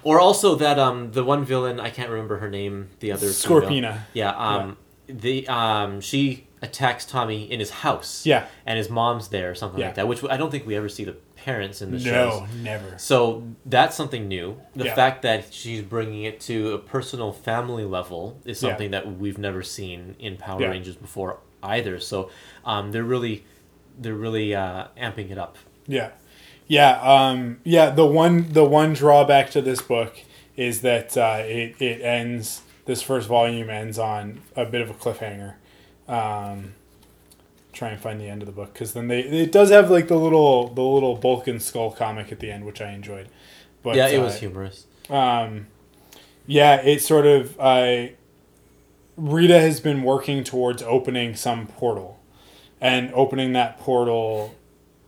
[0.02, 3.26] Or also that um the one villain I can't remember her name, the other.
[3.28, 4.00] Scorpina.
[4.12, 8.24] Yeah, um the um she attacks Tommy in his house.
[8.26, 8.46] Yeah.
[8.66, 9.86] and his mom's there or something Yeah.
[9.86, 10.06] like that.
[10.08, 12.40] Which I don't think we ever see the parents in the shows.
[12.42, 12.98] No, never.
[12.98, 14.60] So that's something new.
[14.76, 14.94] The Yeah.
[14.94, 18.68] fact that she's bringing it to a personal family level is Yeah.
[18.68, 20.68] something that we've never seen in Power Yeah.
[20.68, 22.00] Rangers before either.
[22.00, 22.30] So
[22.64, 23.44] um, they're really
[23.98, 25.56] they're really uh, amping it up.
[25.86, 26.10] Yeah,
[26.66, 27.90] yeah, um, yeah.
[27.90, 30.18] The one the one drawback to this book
[30.56, 32.62] is that uh, it it ends.
[32.86, 35.54] This first volume ends on a bit of a cliffhanger.
[36.08, 36.74] Um,
[37.72, 40.08] try and find the end of the book because then they it does have like
[40.08, 43.28] the little the little Bulk and Skull comic at the end, which I enjoyed.
[43.82, 44.86] But yeah, it uh, was humorous.
[45.08, 45.66] um,
[46.46, 48.08] yeah, it sort of uh,
[49.20, 52.18] Rita has been working towards opening some portal,
[52.80, 54.54] and opening that portal,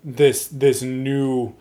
[0.05, 1.55] this this new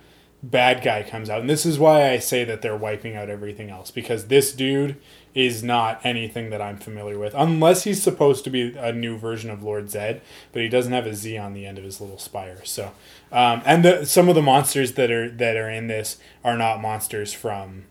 [0.43, 3.69] bad guy comes out, and this is why I say that they're wiping out everything
[3.69, 4.97] else because this dude
[5.33, 9.49] is not anything that I'm familiar with, unless he's supposed to be a new version
[9.49, 12.17] of Lord Zed, but he doesn't have a Z on the end of his little
[12.17, 12.59] spire.
[12.65, 12.91] So,
[13.31, 16.81] um, and the, some of the monsters that are that are in this are not
[16.81, 17.85] monsters from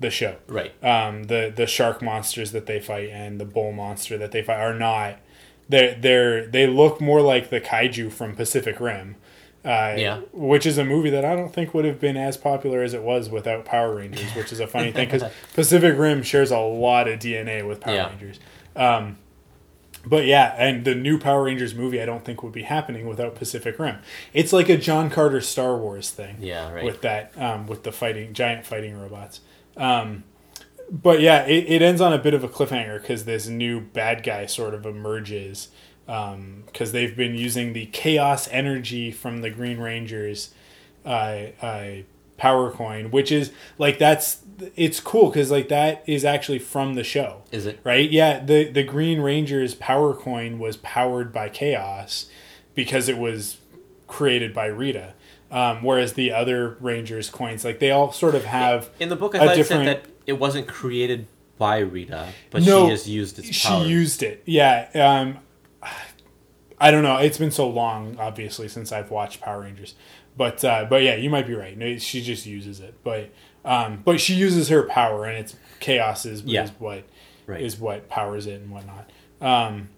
[0.00, 0.36] the show.
[0.48, 0.72] Right.
[0.84, 4.58] Um, the the shark monsters that they fight and the bull monster that they fight
[4.60, 5.18] are not.
[5.68, 9.16] They're they're they look more like the kaiju from Pacific Rim.
[9.62, 10.20] Uh, Yeah.
[10.32, 13.02] which is a movie that I don't think would have been as popular as it
[13.02, 17.06] was without Power Rangers, which is a funny thing because Pacific Rim shares a lot
[17.08, 18.08] of DNA with Power Yeah.
[18.08, 18.40] Rangers.
[18.74, 19.18] Um,
[20.06, 23.34] but yeah, and the new Power Rangers movie I don't think would be happening without
[23.34, 23.98] Pacific Rim.
[24.32, 26.82] It's like a John Carter Star Wars thing Yeah, right.
[26.84, 29.40] with that um, with the fighting giant fighting robots.
[29.76, 30.24] Um,
[30.90, 34.22] but yeah, it, it ends on a bit of a cliffhanger because this new bad
[34.22, 35.68] guy sort of emerges
[36.06, 40.52] because they've been using the chaos energy from the Green Rangers
[41.06, 41.90] uh, uh,
[42.36, 44.40] power coin, which is like that's
[44.74, 47.78] it's cool because like that is actually from the show Is it?
[47.84, 48.10] right?
[48.10, 52.26] Yeah, the the Green Ranger's power coin was powered by chaos
[52.74, 53.58] because it was
[54.08, 55.14] created by Rita.
[55.50, 59.34] Um, whereas the other Rangers coins, like they all sort of have In the book,
[59.34, 61.26] I thought it said that it wasn't created
[61.58, 63.84] by Rita, but No, she has used its she power.
[63.84, 64.42] used it.
[64.46, 64.88] Yeah.
[64.94, 65.38] Um,
[66.80, 67.16] I don't know.
[67.18, 69.94] It's been so long, obviously, since I've watched Power Rangers,
[70.36, 71.76] but uh, but yeah, you might be right.
[71.76, 73.30] No, She just uses it, but
[73.64, 76.64] um, but she uses her power, and it's chaos is, Yeah.
[76.64, 77.04] is what
[77.46, 77.60] Right.
[77.60, 79.10] is what powers it and whatnot.
[79.40, 79.88] Um,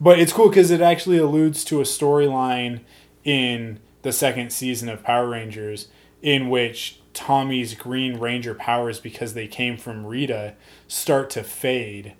[0.00, 2.80] but it's cool because it actually alludes to a storyline
[3.24, 5.88] in the second season of Power Rangers
[6.22, 10.54] in which Tommy's Green Ranger powers, because they came from Rita,
[10.86, 12.14] start to fade.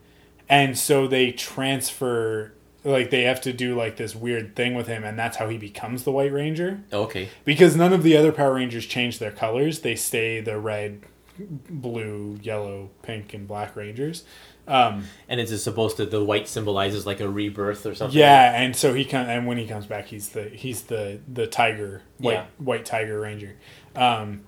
[0.48, 5.04] And so they transfer, like, they have to do, like, this weird thing with him,
[5.04, 6.80] and that's how he becomes the White Ranger.
[6.92, 7.28] okay.
[7.44, 11.02] Because none of the other Power Rangers change their colors, they stay the red,
[11.38, 14.24] blue, yellow, pink, and black Rangers.
[14.68, 18.18] Um, And is it supposed to the white symbolizes like a rebirth or something?
[18.18, 21.46] Yeah, and so he comes, and when he comes back, he's the he's the the
[21.46, 22.44] tiger white Yeah.
[22.58, 23.54] white tiger ranger.
[23.94, 24.40] Um,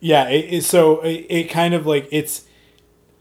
[0.00, 2.44] yeah, it, it, so it, it kind of like it's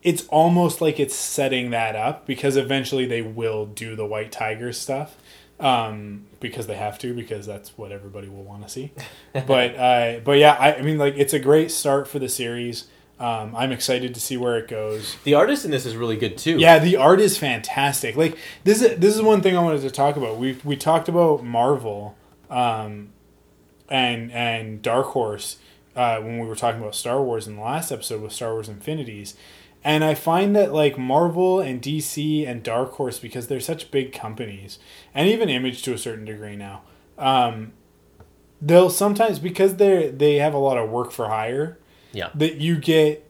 [0.02, 4.74] it's almost like it's setting that up because eventually they will do the White Tiger
[4.74, 5.16] stuff
[5.62, 8.92] um, because they have to because that's what everybody will want to see.
[9.48, 12.88] but uh, but yeah, I, I mean like it's a great start for the series.
[13.20, 15.18] Um, I'm excited to see where it goes.
[15.24, 16.58] The artist in this is really good too.
[16.58, 18.16] Yeah, the art is fantastic.
[18.16, 20.38] Like this is this is one thing I wanted to talk about.
[20.38, 22.18] We we talked about Marvel,
[22.50, 23.10] um,
[23.88, 25.58] and and Dark Horse
[25.96, 28.68] uh, when we were talking about Star Wars in the last episode with Star Wars
[28.68, 29.36] Infinities,
[29.84, 34.12] and I find that like Marvel and DC and Dark Horse because they're such big
[34.12, 34.80] companies,
[35.14, 36.82] and even Image to a certain degree now,
[37.20, 37.74] um,
[38.60, 41.78] they'll sometimes because they they have a lot of work for hire
[42.14, 42.30] Yeah.
[42.36, 43.30] that you get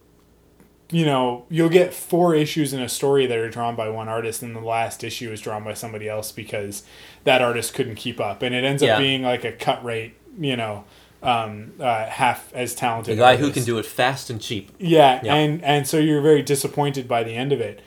[0.91, 4.43] you know you'll get four issues in a story that are drawn by one artist
[4.43, 6.83] and the last issue is drawn by somebody else because
[7.23, 8.93] that artist couldn't keep up and it ends Yeah.
[8.93, 10.83] up being like a cut rate you know
[11.23, 14.71] um, uh, half as talented The guy who can do it fast and cheap.
[14.77, 15.35] yeah, Yeah.
[15.35, 17.81] and and so you're very disappointed by the end of it.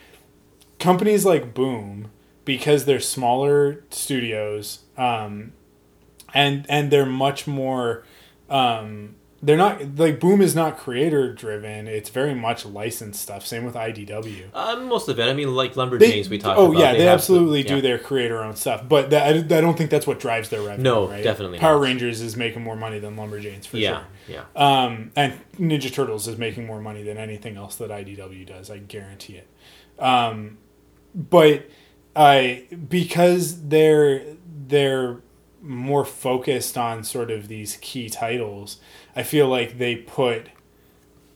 [0.79, 2.09] Companies like Boom,
[2.45, 5.53] because they're smaller studios, um,
[6.33, 8.03] and and they're much more,
[8.49, 11.87] um, they're not like Boom is not creator driven.
[11.87, 13.45] It's very much licensed stuff.
[13.45, 14.45] Same with IDW.
[14.53, 15.23] Uh, most of it.
[15.29, 16.79] I mean, like They- Lumberjanes we talked oh about.
[16.79, 17.81] yeah, they, have absolutely do yeah.
[17.81, 20.83] their creator own stuff, but that, I, I don't think that's what drives their revenue.
[20.83, 21.23] No, right?
[21.23, 21.81] definitely Power not.
[21.83, 24.35] Rangers is making more money than Lumberjanes for Yeah, sure.
[24.55, 24.83] yeah.
[24.83, 28.71] Um, and Ninja Turtles is making more money than anything else that IDW does.
[28.71, 29.47] I guarantee it.
[30.01, 30.57] Um,
[31.13, 31.69] but
[32.15, 34.23] I because they're
[34.67, 35.21] they're
[35.61, 38.79] more focused on sort of these key titles.
[39.17, 40.47] I feel like they put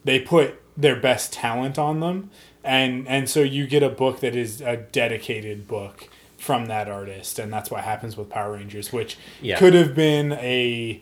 [0.05, 2.29] they put their best talent on them,
[2.63, 7.37] and and so you get a book that is a dedicated book from that artist,
[7.39, 9.57] and that's what happens with Power Rangers, which Yeah.
[9.59, 11.01] could have been a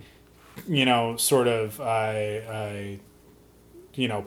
[0.68, 2.82] you know sort of uh, uh,
[3.96, 4.26] you know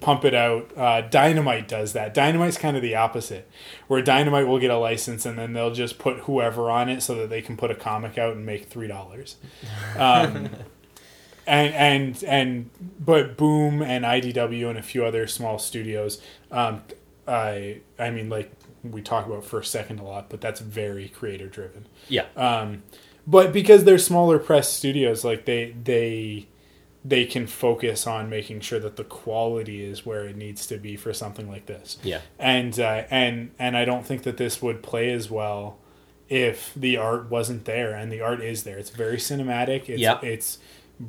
[0.00, 0.70] pump it out.
[0.76, 2.12] Uh, Dynamite does that.
[2.12, 3.48] Dynamite's kind of the opposite,
[3.88, 7.14] where Dynamite will get a license and then they'll just put whoever on it so
[7.14, 9.36] that they can put a comic out and make three dollars.
[9.96, 10.50] Um,
[11.46, 16.20] and and and but Boom and IDW and a few other small studios.
[16.50, 16.82] Um,
[17.26, 21.46] I I mean like we talk about first second a lot, but that's very creator
[21.48, 21.86] driven.
[22.08, 22.26] Yeah.
[22.36, 22.82] Um,
[23.26, 26.46] but because they're smaller press studios, like they they
[27.04, 30.96] they can focus on making sure that the quality is where it needs to be
[30.96, 31.98] for something like this.
[32.02, 32.20] Yeah.
[32.38, 35.78] And uh, and and I don't think that this would play as well
[36.28, 38.78] if the art wasn't there, and the art is there.
[38.78, 39.88] It's very cinematic.
[39.88, 40.20] It's Yeah.
[40.22, 40.58] it's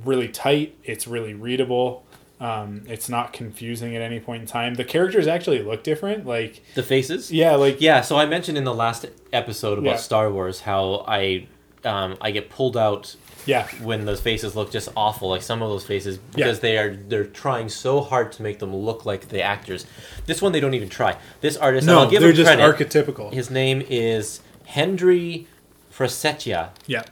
[0.05, 0.75] really tight.
[0.83, 2.03] It's really readable.
[2.39, 4.73] Um, it's not confusing at any point in time.
[4.73, 6.25] The characters actually look different.
[6.25, 7.31] Like The faces.
[7.31, 9.95] yeah, like Yeah, so I mentioned in the last episode about Yeah.
[9.97, 11.47] Star Wars how I
[11.83, 13.15] um, I get pulled out
[13.47, 16.45] yeah, when those faces look just awful, like some of those faces, Yeah.
[16.45, 19.85] because they are they're trying so hard to make them look like the actors.
[20.27, 21.17] This one they don't even try.
[21.41, 22.89] This artist, no, I'll give they're him just credit.
[22.89, 23.33] archetypical.
[23.33, 25.47] His name is Hendry
[25.91, 27.03] Prasetya, yeah,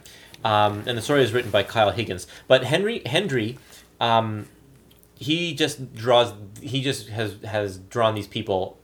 [0.44, 2.26] um, and the story is written by Kyle Higgins.
[2.48, 3.58] But Henry Henry,
[4.00, 4.46] um,
[5.16, 6.32] he just draws.
[6.60, 8.78] He just has has drawn these people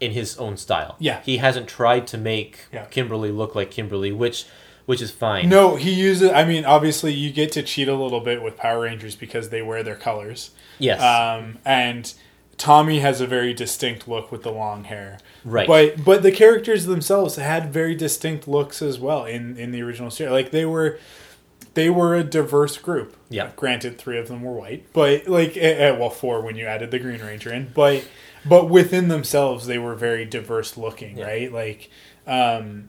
[0.00, 0.96] in his own style.
[0.98, 1.22] Yeah.
[1.22, 2.84] he hasn't tried to make Yeah.
[2.86, 4.44] Kimberly look like Kimberly, which
[4.84, 5.48] which is fine.
[5.48, 6.30] No, he uses.
[6.30, 9.60] I mean, obviously, you get to cheat a little bit with Power Rangers because they
[9.62, 10.50] wear their colors.
[10.78, 11.00] Yes.
[11.02, 12.12] Um, and
[12.58, 15.18] Tommy has a very distinct look with the long hair.
[15.44, 15.66] Right.
[15.66, 20.10] But but the characters themselves had very distinct looks as well in in the original
[20.10, 20.32] series.
[20.32, 20.98] Like they were.
[21.74, 23.14] They were a diverse group.
[23.28, 23.50] Yeah.
[23.54, 26.90] Granted, three of them were white, but like, eh, eh, well, four when you added
[26.90, 27.70] the Green Ranger in.
[27.74, 28.02] But,
[28.46, 31.26] but within themselves, they were very diverse looking, Yeah.
[31.26, 31.52] right?
[31.52, 31.90] Like,
[32.26, 32.88] um,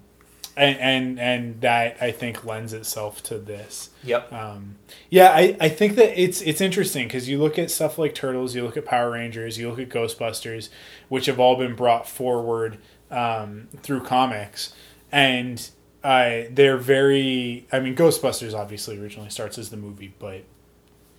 [0.58, 3.91] and and and that I think lends itself to this.
[4.04, 4.34] Yep.
[4.34, 4.76] Um,
[5.10, 8.56] yeah, I, I think that it's it's interesting because you look at stuff like Turtles,
[8.56, 10.70] you look at Power Rangers, you look at Ghostbusters,
[11.10, 12.80] which have all been brought forward
[13.12, 14.74] um, through comics,
[15.12, 15.70] and
[16.04, 17.67] uh, they're very.
[17.72, 20.41] I mean, Ghostbusters obviously originally starts as the movie, but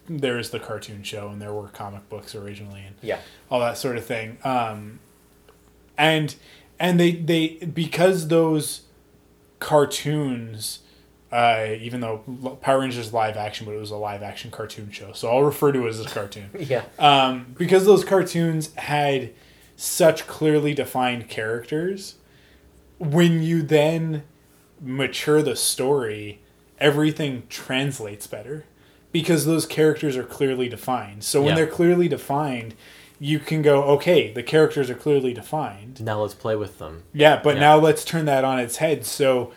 [0.09, 3.21] there is the cartoon show, and there were comic books originally, and yeah.
[3.51, 4.39] all that sort of thing.
[4.43, 4.99] Um,
[5.97, 6.35] and
[6.81, 8.83] and they they because those
[9.59, 10.81] cartoons,
[11.33, 12.19] uh, even though
[12.63, 15.73] Power Rangers live action, but it was a live action cartoon show, so I'll refer
[15.73, 16.51] to it as a cartoon.
[16.59, 16.85] Yeah.
[16.99, 19.33] Um, because those cartoons had
[19.77, 22.17] such clearly defined characters,
[22.99, 24.25] when you then
[24.81, 26.41] mature the story,
[26.79, 28.65] everything translates better
[29.13, 31.25] because those characters are clearly defined.
[31.25, 31.55] So when Yeah.
[31.57, 32.75] they're clearly defined,
[33.21, 36.01] you can go, okay, the characters are clearly defined.
[36.03, 37.03] Now let's play with them.
[37.13, 37.61] Yeah, but Yeah.
[37.61, 39.05] now let's turn that on its head.
[39.05, 39.53] So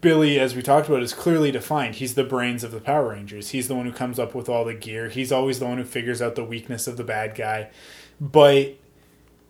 [0.00, 1.96] Billy, as we talked about, is clearly defined.
[1.96, 3.50] He's the brains of the Power Rangers.
[3.50, 5.08] He's the one who comes up with all the gear.
[5.08, 7.68] He's always the one who figures out the weakness of the bad guy.
[8.20, 8.76] But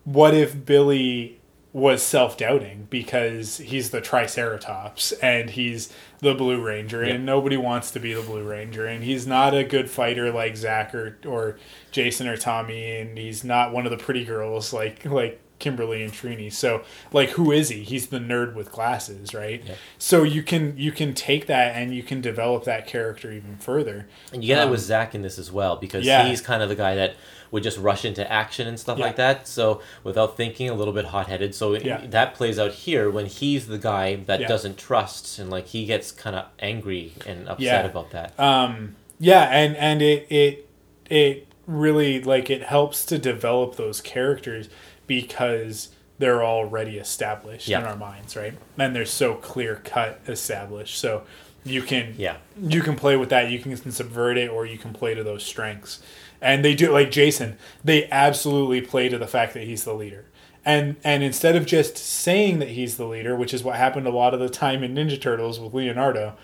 [0.05, 1.39] what if Billy
[1.73, 7.15] was self doubting because he's the Triceratops and he's the Blue Ranger Yeah.
[7.15, 10.55] and nobody wants to be the Blue Ranger and he's not a good fighter like
[10.55, 11.57] Zach or, or
[11.91, 16.11] Jason or Tommy and he's not one of the pretty girls like like Kimberly and
[16.11, 16.51] Trini.
[16.51, 17.83] So like who is he?
[17.83, 19.63] He's the nerd with glasses, right?
[19.65, 19.75] Yeah.
[19.97, 24.07] So you can you can take that and you can develop that character even further.
[24.33, 26.27] And you get that Um, with Zach in this as well because yeah.
[26.27, 27.15] he's kind of the guy that
[27.51, 29.05] would just rush into action and stuff Yeah.
[29.05, 29.47] like that.
[29.47, 31.53] So without thinking, a little bit hot headed.
[31.55, 32.01] So it- Yeah.
[32.07, 36.11] that plays out here when he's the guy that doesn't trust and like he gets
[36.11, 38.37] kind of angry and upset about that.
[38.39, 40.67] um yeah and and it it
[41.09, 44.67] it really like it helps to develop those characters
[45.07, 45.89] because
[46.19, 47.79] they're already established Yeah.
[47.81, 51.23] in our minds right and they're so clear cut established so
[51.65, 52.37] you can yeah.
[52.61, 55.43] you can play with that you can subvert it or you can play to those
[55.43, 56.01] strengths
[56.41, 60.25] and they do like jason they absolutely play to the fact that he's the leader
[60.65, 64.11] and and instead of just saying that he's the leader which is what happened a
[64.11, 66.35] lot of the time in ninja turtles with leonardo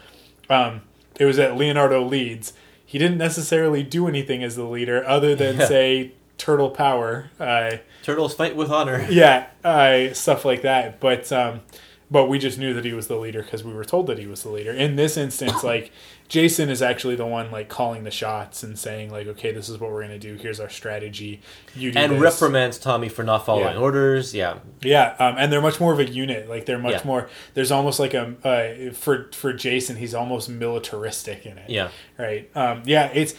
[0.49, 0.81] um,
[1.19, 2.53] it was that leonardo leads
[2.85, 5.65] he didn't necessarily do anything as the leader other than Yeah.
[5.67, 9.05] say turtle power uh, Turtles fight with honor.
[9.11, 10.99] yeah, uh, stuff like that.
[10.99, 11.61] But um,
[12.09, 14.25] but we just knew that he was the leader because we were told that he
[14.25, 14.71] was the leader.
[14.71, 15.91] In this instance, like
[16.27, 19.79] Jason is actually the one like calling the shots and saying like, okay, this is
[19.79, 20.35] what we're gonna do.
[20.35, 21.41] Here's our strategy.
[21.75, 22.19] You do And this.
[22.21, 23.81] reprimands Tommy for not following Yeah.
[23.81, 24.33] orders.
[24.33, 24.57] Yeah.
[24.81, 26.49] Yeah, um, and they're much more of a unit.
[26.49, 27.05] Like they're much Yeah.
[27.07, 27.29] more.
[27.53, 31.69] There's almost like a uh, for for Jason, he's almost militaristic in it.
[31.69, 31.89] Yeah.
[32.17, 32.49] Right.
[32.55, 33.11] Um, yeah.
[33.13, 33.35] It's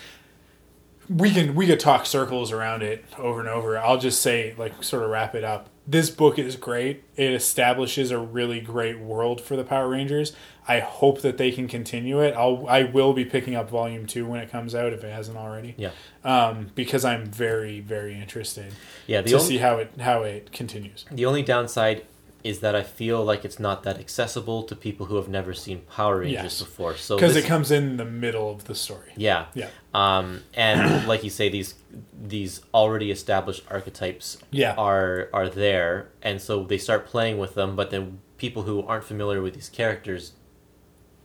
[1.11, 3.77] we can we could talk circles around it over and over.
[3.77, 5.69] I'll just say like sort of wrap it up.
[5.87, 7.03] This book is great.
[7.17, 10.33] It establishes a really great world for the Power Rangers.
[10.69, 12.33] I hope that they can continue it.
[12.37, 15.37] I'll I will be picking up volume two when it comes out if it hasn't
[15.37, 15.75] already.
[15.77, 15.91] Yeah.
[16.23, 18.73] Um, because I'm very very interested
[19.09, 19.21] Yeah.
[19.23, 21.07] The to only, see how it how it continues.
[21.11, 22.05] the only downside
[22.43, 25.81] is that I feel like it's not that accessible to people who have never seen
[25.95, 26.59] Power Rangers Yes.
[26.61, 26.97] before.
[26.97, 29.13] So Because it comes in the middle of the story.
[29.17, 29.47] Yeah.
[29.55, 29.69] Yeah.
[29.95, 31.75] Um, and like you say, these
[32.23, 34.75] these already established archetypes Yeah.
[34.77, 37.77] are are there, and so they start playing with them.
[37.77, 40.33] But then people who aren't familiar with these characters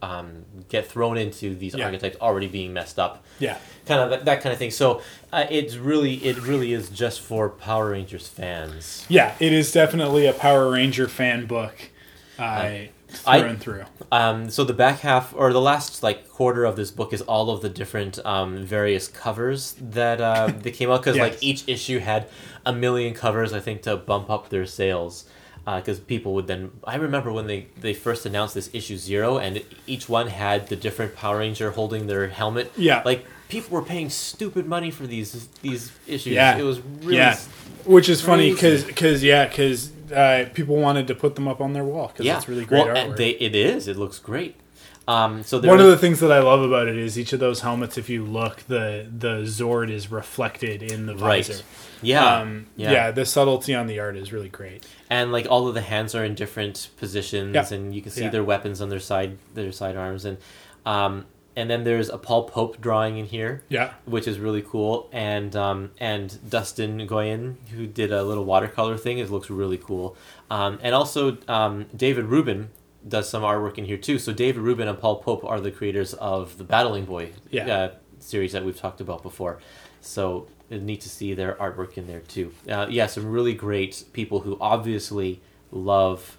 [0.01, 1.85] um, get thrown into these Yeah.
[1.85, 3.57] archetypes already being messed up, Yeah.
[3.85, 4.71] kind of that, that kind of thing.
[4.71, 5.01] So
[5.33, 9.05] uh, it's really it really is just for Power Rangers fans.
[9.09, 11.89] Yeah, it is definitely a Power Ranger fan book.
[12.37, 12.69] Uh,
[13.07, 13.83] through I- and through.
[14.11, 17.49] Um, so the back half or the last like quarter of this book is all
[17.49, 21.31] of the different um, various covers that uh, that came out because Yes.
[21.33, 22.27] like each issue had
[22.65, 25.23] a million covers I think to bump up their sales
[25.65, 29.63] because people would then I remember when they they first announced this issue zero and
[29.87, 32.71] each one had the different Power Ranger holding their helmet.
[32.77, 33.01] Yeah.
[33.03, 36.33] like people were paying stupid money for these these issues.
[36.33, 36.57] Yeah.
[36.57, 37.37] it was really yeah,
[37.85, 41.73] which is funny because because yeah because uh, people wanted to put them up on
[41.73, 42.37] their wall because yeah.
[42.37, 43.17] it's really great well, artwork.
[43.17, 43.87] they it is.
[43.87, 44.55] It looks great
[45.07, 47.61] um, so One of the things that I love about it is each of those
[47.61, 47.97] helmets.
[47.97, 51.63] If you look, the the Zord is reflected in the right visor.
[52.01, 53.11] yeah Um, yeah.
[53.11, 54.85] the subtlety on the art is really great.
[55.09, 57.67] and like all of the hands are in different positions Yeah.
[57.77, 58.29] and you can see Yeah.
[58.29, 60.37] their weapons on their side their sidearms and
[60.85, 61.25] um
[61.57, 65.55] and then there's a Paul Pope drawing in here Yeah, which is really cool and
[65.55, 70.17] um and Dustin Nguyen who did a little watercolor thing it looks really cool
[70.49, 72.69] um and also um David Rubin
[73.07, 76.13] does some artwork in here too so David Rubin and Paul Pope are the creators
[76.15, 77.67] of the Battling Boy Yeah.
[77.67, 79.59] uh, series that we've talked about before
[80.01, 82.51] so it's neat to see their artwork in there too.
[82.67, 85.39] Uh, yeah, some really great people who obviously
[85.71, 86.37] love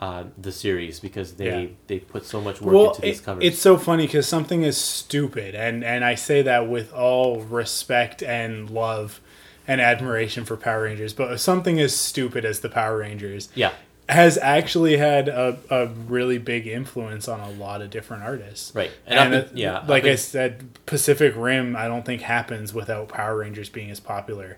[0.00, 1.68] uh, the series because they Yeah.
[1.88, 3.44] they put so much work well, into these it- covers.
[3.44, 8.22] it's so funny because something is stupid, and and I say that with all respect
[8.22, 9.20] and love
[9.66, 13.72] and admiration for Power Rangers, but something as stupid as the Power Rangers yeah,
[14.08, 18.74] has actually had a, a really big influence on a lot of different artists.
[18.74, 18.90] right.
[19.06, 23.08] And, in- it- yeah, like in- I said, Pacific Rim, I don't think happens without
[23.08, 24.56] Power Rangers being as popular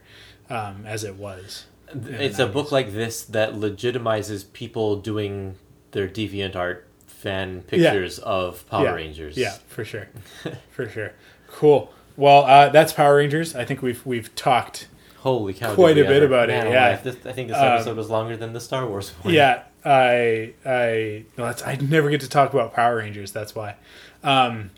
[0.48, 1.64] um, as it was.
[1.92, 5.57] it's a book like this that legitimizes people doing
[5.90, 8.92] their deviant art fan pictures of Power yeah.
[8.94, 9.36] Rangers.
[9.36, 10.09] Yeah, for sure,
[10.70, 11.12] for sure.
[11.48, 11.92] Cool.
[12.16, 13.57] Well, uh, that's Power Rangers.
[13.57, 14.86] I think we've we've talked.
[15.20, 15.74] Holy cow!
[15.74, 16.96] Quite a bit about it, yeah.
[16.96, 19.34] this- I think this Um, episode was longer than the Star Wars one.
[19.34, 23.30] Yeah, I I no, that's I never get to talk about Power Rangers.
[23.32, 23.76] That's why.
[24.24, 24.70] Um,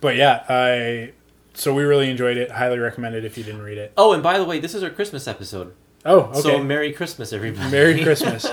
[0.00, 1.12] but yeah, I
[1.54, 2.50] so we really enjoyed it.
[2.50, 3.92] Highly recommend it if you didn't read it.
[3.96, 5.72] Oh, and by the way, this is our Christmas episode.
[6.08, 6.40] Oh, okay.
[6.40, 7.70] So Merry Christmas, everybody.
[7.70, 8.46] Merry Christmas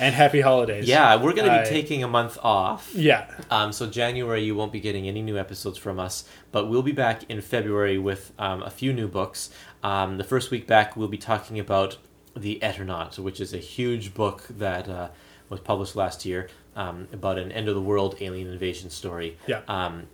[0.00, 0.88] and Happy Holidays.
[0.88, 2.90] yeah, we're going to be Uh, taking a month off.
[2.94, 3.30] Yeah.
[3.50, 6.92] Um, so January, you won't be getting any new episodes from us, but we'll be
[6.92, 9.50] back in February with um, a few new books.
[9.82, 11.96] Um, the first week back, we'll be talking about
[12.36, 15.08] the Eternaut, which is a huge book that uh,
[15.48, 19.38] was published last year um, about an end of the world alien invasion story.
[19.46, 19.60] Yeah.
[19.68, 20.08] Um,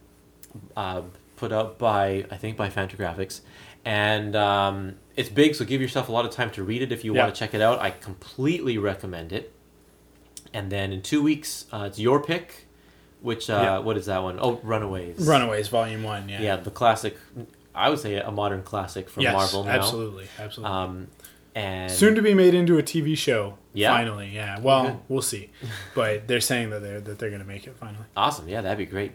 [0.77, 1.03] uh,
[1.37, 3.41] put out by I think by Fantagraphics,
[3.85, 5.55] and um, it's big.
[5.55, 7.23] So give yourself a lot of time to read it if you Yeah.
[7.25, 7.81] want to check it out.
[7.81, 9.53] I completely recommend it.
[10.55, 12.67] And then in two weeks, uh, it's your pick.
[13.21, 13.79] Which uh, Yeah.
[13.79, 14.39] what is that one?
[14.41, 15.17] Oh, Runaways.
[15.27, 16.29] Runaways Volume One.
[16.29, 16.43] Yeah.
[16.43, 17.17] Yeah, the classic.
[17.75, 19.71] I would say a modern classic from yes, Marvel now.
[19.71, 20.27] Absolutely.
[20.39, 20.75] Absolutely.
[20.77, 21.07] Um,
[21.55, 23.59] and Soon to be made into a TV show.
[23.75, 23.93] Yeah?
[23.93, 24.31] Finally.
[24.35, 24.59] Yeah.
[24.61, 25.51] Well, we'll see.
[25.95, 28.05] But they're saying that they're that they're going to make it finally.
[28.17, 28.49] awesome.
[28.49, 29.13] Yeah, that'd be great.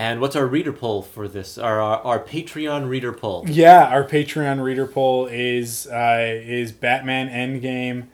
[0.00, 1.58] And what's our reader poll for this?
[1.58, 3.44] Our our, our Patreon reader poll.
[3.46, 8.06] Yeah, our Patreon reader poll is uh, is Batman Endgame,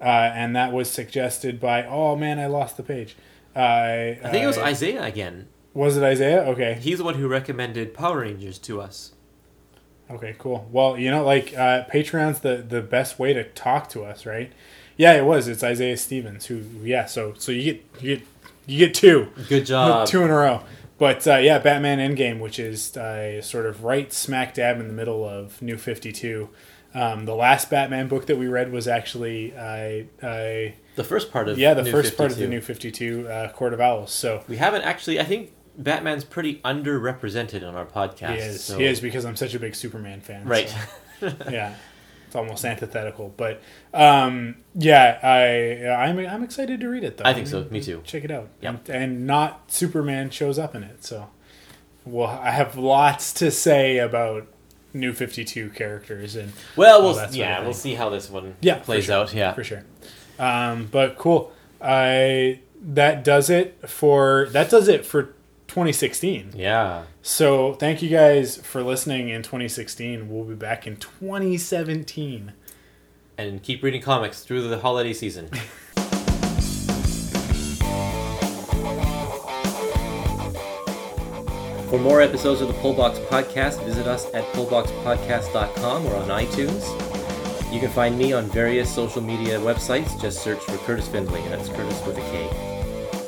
[0.00, 1.84] uh, and that was suggested by.
[1.84, 3.14] Oh man, I lost the page.
[3.54, 5.48] Uh, I think it was uh, Isaiah again.
[5.74, 6.44] Was it Isaiah?
[6.44, 6.78] Okay.
[6.80, 9.12] He's the one who recommended Power Rangers to us.
[10.10, 10.66] Okay, cool.
[10.72, 14.50] Well, you know, like uh, Patreon's the the best way to talk to us, right?
[14.96, 15.46] Yeah, it was.
[15.46, 16.62] It's Isaiah Stevens who.
[16.82, 18.26] Yeah, so so you get you get
[18.64, 19.28] you get two.
[19.46, 20.08] Good job.
[20.08, 20.62] two in a row.
[21.04, 24.94] But uh, yeah, Batman Endgame, which is uh, sort of right smack dab in the
[24.94, 26.48] middle of New Fifty Two.
[26.94, 31.50] Um, the last Batman book that we read was actually uh, uh, The first part
[31.50, 32.50] of yeah the New first part of the 52.
[32.50, 34.12] New Fifty Two uh, Court of Owls.
[34.12, 35.20] So We haven't actually.
[35.20, 38.36] I think Batman's pretty underrepresented on our podcast.
[38.36, 40.46] he is so- he is because I'm such a big Superman fan.
[40.46, 40.74] right.
[41.20, 41.74] so, yeah,
[42.34, 43.62] it's almost antithetical, but
[43.92, 47.24] um, yeah, I I'm I'm excited to read it though.
[47.24, 47.64] I think so.
[47.70, 48.02] Me too.
[48.04, 48.48] Check it out.
[48.60, 48.88] Yep.
[48.88, 51.04] And, and not Superman shows up in it.
[51.04, 51.30] So,
[52.04, 54.48] well, I have lots to say about
[54.92, 59.04] New Fifty Two characters and Well, we'll yeah, we'll see how this one Yeah, plays
[59.04, 59.14] sure.
[59.14, 59.32] out.
[59.32, 59.52] Yeah.
[59.52, 59.84] for sure.
[60.38, 61.52] Um, but cool.
[61.80, 65.34] I that does it for that does it for
[65.74, 66.52] 2016.
[66.54, 67.02] Yeah.
[67.20, 70.28] So thank you guys for listening in 2016.
[70.28, 72.52] We'll be back in 2017.
[73.36, 75.50] And keep reading comics through the holiday season.
[81.90, 87.72] For more episodes of the Pullbox Podcast, visit us at pullboxpodcast.com or on iTunes.
[87.72, 90.20] You can find me on various social media websites.
[90.20, 91.42] Just search for Kurtis Findlay.
[91.48, 92.73] That's Kurtis with a K.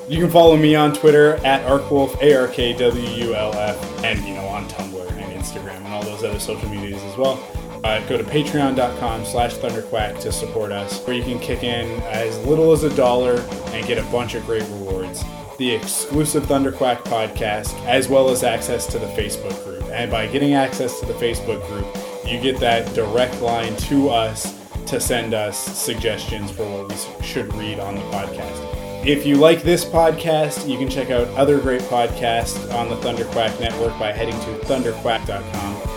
[0.09, 4.05] You can follow me on Twitter at Arkwulf, A R K W U L F,
[4.05, 7.43] and you know on Tumblr and Instagram and all those other social medias as well.
[7.83, 12.39] Uh, go to patreon.com slash thunderquack to support us, where you can kick in as
[12.47, 13.41] little as a dollar
[13.73, 15.25] and get a bunch of great rewards.
[15.59, 19.83] The exclusive Thunderquack podcast, as well as access to the Facebook group.
[19.91, 21.87] And by getting access to the Facebook group,
[22.25, 24.55] you get that direct line to us
[24.87, 28.76] to send us suggestions for what we should read on the podcast.
[29.07, 33.61] If you like this podcast, you can check out other great podcasts on the Thunderquack
[33.61, 35.96] Network by heading to thunderquack.com.